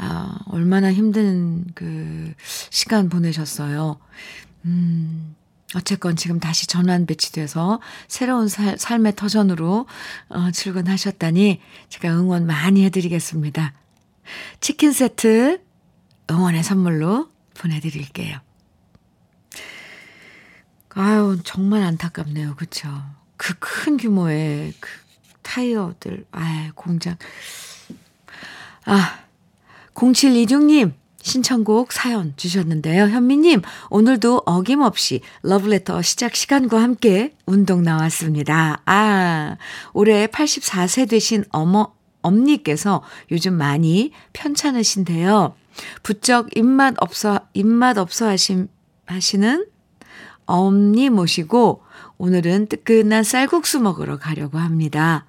아, 0.03 0.39
얼마나 0.47 0.91
힘든 0.91 1.67
그 1.75 2.33
시간 2.71 3.11
보내셨어요. 3.11 3.99
음, 4.65 5.37
어쨌건 5.75 6.17
지금 6.17 6.41
다시 6.41 6.67
전환 6.67 7.05
배치돼서 7.05 7.81
새로운 8.09 8.49
살, 8.49 8.79
삶의 8.79 9.15
터전으로 9.15 9.87
어, 10.31 10.51
출근하셨다니 10.53 11.61
제가 11.91 12.09
응원 12.19 12.47
많이 12.47 12.83
해드리겠습니다. 12.87 13.75
치킨 14.61 14.93
세트 14.93 15.61
응원의 16.31 16.63
선물로 16.63 17.29
보내드릴게요. 17.55 18.39
아유, 20.95 21.39
정말 21.45 21.83
안타깝네요. 21.83 22.57
그쵸? 22.57 22.89
그 23.37 23.55
큰 23.59 23.97
규모의 23.97 24.75
그 24.81 24.89
타이어들, 25.43 26.27
아 26.33 26.71
공장. 26.75 27.17
아, 28.85 29.21
0726님, 30.01 30.93
신청곡 31.21 31.93
사연 31.93 32.33
주셨는데요. 32.37 33.09
현미님, 33.09 33.61
오늘도 33.91 34.43
어김없이 34.47 35.21
러브레터 35.43 36.01
시작 36.01 36.35
시간과 36.35 36.83
함께 36.83 37.35
운동 37.45 37.83
나왔습니다. 37.83 38.81
아, 38.87 39.57
올해 39.93 40.27
84세 40.27 41.09
되신 41.09 41.45
어머, 41.51 41.93
엄니께서 42.23 43.03
요즘 43.31 43.55
많이 43.55 44.13
편찮으신데요. 44.33 45.55
부쩍 46.03 46.57
입맛 46.57 46.95
없어, 46.99 47.41
입맛 47.53 47.99
없어 47.99 48.27
하심, 48.27 48.69
하시는 49.05 49.67
엄니 50.47 51.11
모시고 51.11 51.83
오늘은 52.17 52.69
뜨끈한 52.69 53.23
쌀국수 53.23 53.81
먹으러 53.81 54.19
가려고 54.19 54.59
합니다. 54.59 55.27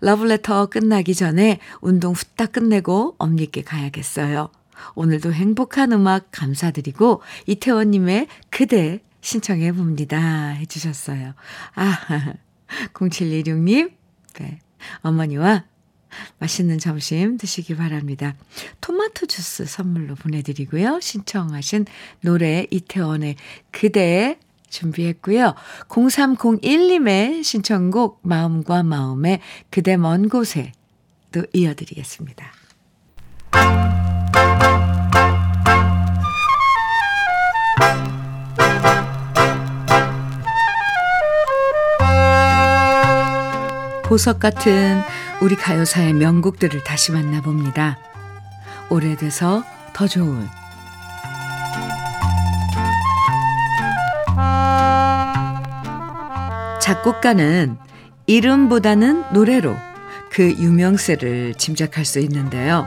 러브레터 0.00 0.66
끝나기 0.66 1.14
전에 1.14 1.58
운동 1.80 2.12
후딱 2.12 2.52
끝내고 2.52 3.16
엄니께 3.18 3.62
가야겠어요. 3.62 4.50
오늘도 4.94 5.32
행복한 5.32 5.92
음악 5.92 6.28
감사드리고 6.32 7.22
이태원님의 7.46 8.28
그대 8.50 9.00
신청해 9.20 9.72
봅니다. 9.72 10.48
해주셨어요. 10.50 11.34
아, 11.74 12.34
0716님, 12.94 13.92
네. 14.38 14.58
어머니와 15.02 15.64
맛있는 16.38 16.78
점심 16.78 17.36
드시기 17.36 17.76
바랍니다. 17.76 18.34
토마토 18.80 19.26
주스 19.26 19.64
선물로 19.66 20.14
보내드리고요. 20.16 21.00
신청하신 21.00 21.86
노래 22.22 22.66
이태원의 22.70 23.36
그대 23.70 24.38
준비했고요. 24.70 25.54
0301님의 25.88 27.44
신청곡 27.44 28.20
마음과 28.22 28.82
마음의 28.82 29.40
그대 29.70 29.96
먼 29.96 30.28
곳에 30.28 30.72
또 31.32 31.44
이어드리겠습니다. 31.52 32.52
보석 44.04 44.40
같은 44.40 45.00
우리 45.40 45.54
가요사의 45.54 46.14
명곡들을 46.14 46.82
다시 46.82 47.12
만나봅니다. 47.12 47.96
오래돼서 48.90 49.62
더 49.92 50.08
좋은 50.08 50.48
작곡가는 56.80 57.76
이름보다는 58.26 59.32
노래로 59.32 59.76
그 60.30 60.50
유명세를 60.50 61.54
짐작할 61.54 62.04
수 62.04 62.20
있는데요. 62.20 62.86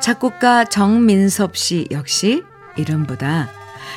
작곡가 0.00 0.64
정민섭 0.64 1.56
씨 1.56 1.86
역시 1.90 2.42
이름보다 2.76 3.48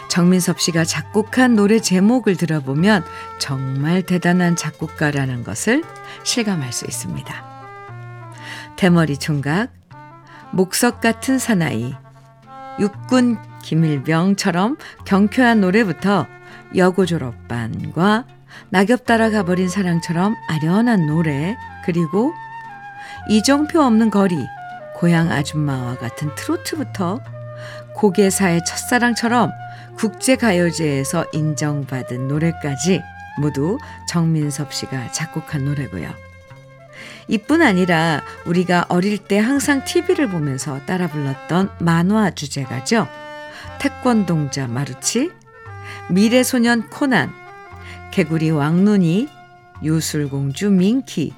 정민섭 0.09 0.59
씨가 0.59 0.84
작곡한 0.84 1.55
노래 1.55 1.80
제목을 1.80 2.36
들어보면 2.36 3.03
정말 3.39 4.01
대단한 4.01 4.55
작곡가라는 4.55 5.43
것을 5.43 5.84
실감할 6.24 6.74
수 6.74 6.86
있습니다. 6.86 7.55
대머리 8.76 9.18
총각, 9.18 9.72
목석 10.51 10.99
같은 10.99 11.39
사나이, 11.39 11.93
육군 12.80 13.38
김일병처럼 13.63 14.78
경쾌한 15.05 15.61
노래부터 15.61 16.28
여고 16.76 17.05
졸업반과 17.05 18.26
낙엽 18.70 19.06
따라 19.06 19.30
가버린 19.30 19.70
사랑처럼 19.70 20.36
아련한 20.47 21.08
노래, 21.08 21.56
그리고 21.86 22.34
이정표 23.30 23.82
없는 23.82 24.10
거리, 24.10 24.38
고향 24.95 25.32
아줌마와 25.32 25.97
같은 25.97 26.34
트로트부터 26.36 27.20
고개사의 27.95 28.64
첫사랑처럼 28.66 29.51
국제가요제에서 29.97 31.26
인정받은 31.34 32.28
노래까지 32.28 33.01
모두 33.39 33.78
정민섭 34.10 34.74
씨가 34.74 35.12
작곡한 35.12 35.66
노래고요. 35.66 36.10
이뿐 37.28 37.62
아니라 37.62 38.22
우리가 38.45 38.86
어릴 38.89 39.18
때 39.18 39.39
항상 39.39 39.84
TV를 39.84 40.30
보면서 40.30 40.86
따라 40.86 41.08
불렀던 41.08 41.72
만화 41.80 42.32
주제가죠. 42.32 43.08
태권동자 43.80 44.68
마루치, 44.68 45.32
미래소년 46.10 46.89
코난, 46.89 47.34
개구리 48.16 48.49
왕눈이, 48.49 49.28
요술공주 49.84 50.70
민키, 50.70 51.34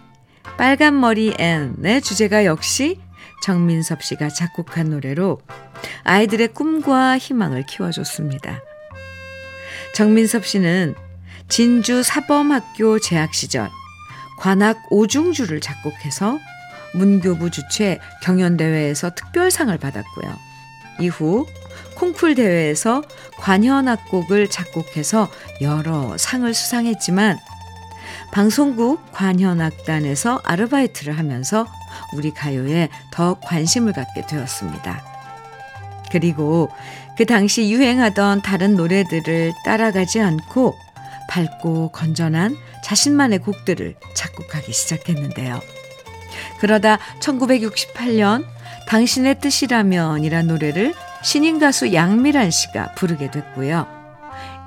빨간머리 0.59 1.33
앤의 1.39 2.03
주제가 2.03 2.45
역시 2.45 2.99
정민섭 3.41 4.03
씨가 4.03 4.29
작곡한 4.29 4.91
노래로 4.91 5.41
아이들의 6.03 6.49
꿈과 6.49 7.17
희망을 7.17 7.65
키워줬습니다. 7.65 8.61
정민섭 9.95 10.45
씨는 10.45 10.93
진주 11.49 12.03
사범학교 12.03 12.99
재학 12.99 13.33
시절 13.33 13.71
관악 14.37 14.77
오중주를 14.91 15.59
작곡해서 15.61 16.37
문교부 16.93 17.49
주최 17.49 17.97
경연대회에서 18.21 19.15
특별상을 19.15 19.75
받았고요. 19.79 20.37
이후 20.99 21.47
콩쿨 21.97 22.35
대회에서 22.35 23.01
관현악곡을 23.39 24.49
작곡해서 24.49 25.29
여러 25.61 26.15
상을 26.17 26.51
수상했지만 26.53 27.39
방송국 28.31 29.11
관현악단에서 29.11 30.41
아르바이트를 30.43 31.17
하면서 31.17 31.65
우리 32.13 32.31
가요에 32.31 32.89
더 33.11 33.39
관심을 33.39 33.93
갖게 33.93 34.25
되었습니다. 34.27 35.03
그리고 36.11 36.69
그 37.17 37.25
당시 37.25 37.71
유행하던 37.71 38.43
다른 38.43 38.75
노래들을 38.75 39.53
따라가지 39.65 40.21
않고 40.21 40.75
밝고 41.27 41.89
건전한 41.89 42.55
자신만의 42.83 43.39
곡들을 43.39 43.95
작곡하기 44.13 44.71
시작했는데요. 44.71 45.59
그러다 46.59 46.99
1968년 47.19 48.45
당신의 48.87 49.39
뜻이라면이란 49.41 50.47
노래를 50.47 50.93
신인 51.27 51.59
가수 51.59 51.93
양미란 51.93 52.51
씨가 52.51 52.93
부르게 52.95 53.29
됐고요. 53.29 53.85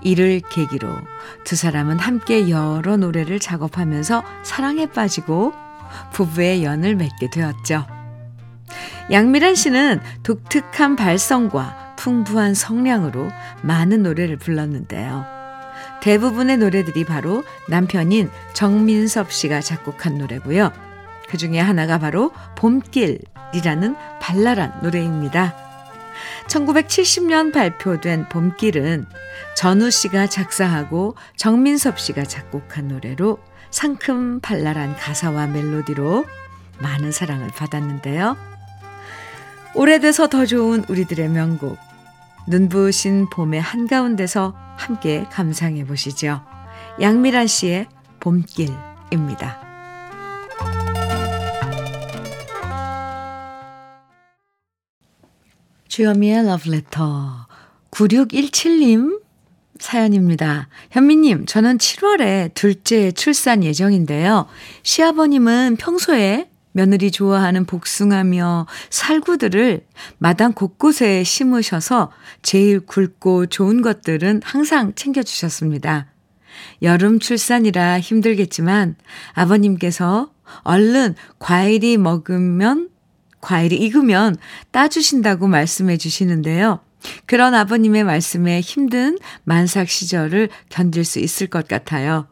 이를 0.02 0.42
계기로 0.46 0.94
두 1.42 1.56
사람은 1.56 1.98
함께 1.98 2.50
여러 2.50 2.98
노래를 2.98 3.40
작업하면서 3.40 4.22
사랑에 4.42 4.84
빠지고 4.84 5.54
부부의 6.12 6.62
연을 6.62 6.96
맺게 6.96 7.30
되었죠. 7.30 7.86
양미란 9.11 9.54
씨는 9.54 10.02
독특한 10.22 10.96
발성과 10.96 11.94
풍부한 11.96 12.52
성량으로 12.52 13.30
많은 13.62 14.02
노래를 14.02 14.36
불렀는데요. 14.36 15.24
대부분의 16.02 16.58
노래들이 16.58 17.06
바로 17.06 17.42
남편인 17.70 18.28
정민섭 18.52 19.32
씨가 19.32 19.62
작곡한 19.62 20.18
노래고요. 20.18 20.72
그 21.26 21.38
중에 21.38 21.58
하나가 21.58 21.96
바로 21.96 22.32
봄길이라는 22.56 23.96
발랄한 24.20 24.80
노래입니다. 24.82 25.69
1970년 26.48 27.52
발표된 27.52 28.28
봄길은 28.28 29.06
전우 29.56 29.90
씨가 29.90 30.26
작사하고 30.26 31.16
정민섭 31.36 31.98
씨가 31.98 32.24
작곡한 32.24 32.88
노래로 32.88 33.38
상큼 33.70 34.40
발랄한 34.40 34.96
가사와 34.96 35.46
멜로디로 35.46 36.24
많은 36.80 37.12
사랑을 37.12 37.48
받았는데요. 37.48 38.36
오래돼서 39.74 40.26
더 40.26 40.46
좋은 40.46 40.84
우리들의 40.88 41.28
명곡 41.28 41.78
눈부신 42.48 43.28
봄의 43.30 43.60
한가운데서 43.60 44.54
함께 44.76 45.24
감상해 45.30 45.84
보시죠. 45.84 46.42
양미란 47.00 47.46
씨의 47.46 47.86
봄길입니다. 48.18 49.69
주여미의 55.91 56.47
러브레터 56.47 57.49
9617님 57.91 59.20
사연입니다. 59.80 60.68
현미님, 60.93 61.47
저는 61.47 61.78
7월에 61.78 62.55
둘째 62.55 63.11
출산 63.11 63.64
예정인데요. 63.64 64.47
시아버님은 64.84 65.78
평소에 65.80 66.49
며느리 66.70 67.11
좋아하는 67.11 67.64
복숭아며 67.64 68.68
살구들을 68.91 69.84
마당 70.18 70.53
곳곳에 70.53 71.24
심으셔서 71.24 72.12
제일 72.43 72.86
굵고 72.86 73.47
좋은 73.47 73.82
것들은 73.82 74.43
항상 74.45 74.95
챙겨주셨습니다. 74.95 76.07
여름 76.82 77.18
출산이라 77.18 77.99
힘들겠지만 77.99 78.95
아버님께서 79.32 80.30
얼른 80.62 81.16
과일이 81.41 81.97
먹으면 81.97 82.89
과일이 83.41 83.76
익으면 83.76 84.36
따주신다고 84.70 85.49
말씀해 85.49 85.97
주시는데요. 85.97 86.80
그런 87.26 87.55
아버님의 87.55 88.05
말씀에 88.05 88.61
힘든 88.61 89.18
만삭 89.45 89.88
시절을 89.88 90.51
견딜 90.68 91.05
수 91.05 91.18
있을 91.18 91.47
것 91.47 91.66
같아요. 91.66 92.26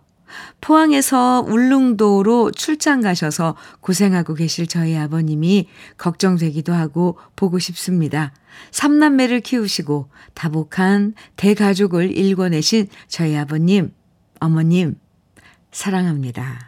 포항에서 0.61 1.45
울릉도로 1.49 2.53
출장 2.53 3.01
가셔서 3.01 3.57
고생하고 3.81 4.35
계실 4.35 4.67
저희 4.67 4.97
아버님이 4.97 5.69
걱정되기도 5.97 6.75
하고 6.75 7.19
보고 7.35 7.59
싶습니다. 7.59 8.33
삼남매를 8.71 9.41
키우시고 9.41 10.11
다복한 10.35 11.15
대가족을 11.37 12.17
일궈내신 12.17 12.89
저희 13.07 13.37
아버님, 13.37 13.93
어머님, 14.41 14.97
사랑합니다. 15.73 16.68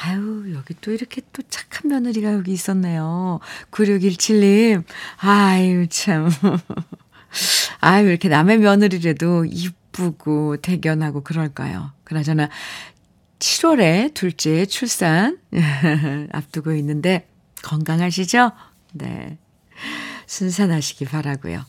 아유, 0.00 0.54
여기 0.54 0.74
또 0.80 0.92
이렇게 0.92 1.22
또 1.32 1.42
착한 1.48 1.90
며느리가 1.90 2.32
여기 2.32 2.52
있었네요. 2.52 3.40
9617님. 3.72 4.84
아유, 5.18 5.88
참. 5.88 6.30
아유, 7.80 8.08
이렇게 8.08 8.28
남의 8.28 8.58
며느리라도 8.58 9.44
이쁘고 9.46 10.58
대견하고 10.58 11.22
그럴까요? 11.22 11.92
그나저나 12.04 12.48
7월에 13.40 14.14
둘째 14.14 14.66
출산 14.66 15.38
앞두고 16.32 16.72
있는데 16.74 17.28
건강하시죠? 17.62 18.52
네. 18.92 19.38
순산하시기 20.26 21.06
바라고요. 21.06 21.64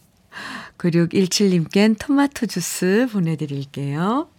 9617님껜 0.78 1.96
토마토 2.00 2.46
주스 2.46 3.08
보내드릴게요. 3.12 4.30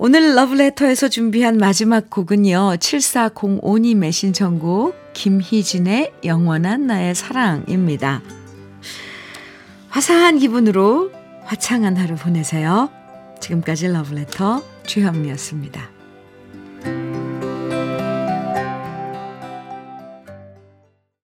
오늘 0.00 0.36
러브레터에서 0.36 1.08
준비한 1.08 1.58
마지막 1.58 2.08
곡은요. 2.08 2.76
7405님의 2.78 4.12
신청곡 4.12 4.94
김희진의 5.12 6.12
영원한 6.24 6.86
나의 6.86 7.16
사랑입니다. 7.16 8.22
화사한 9.88 10.38
기분으로 10.38 11.10
화창한 11.42 11.96
하루 11.96 12.14
보내세요. 12.14 12.90
지금까지 13.40 13.88
러브레터 13.88 14.62
주현미였습니다. 14.86 15.97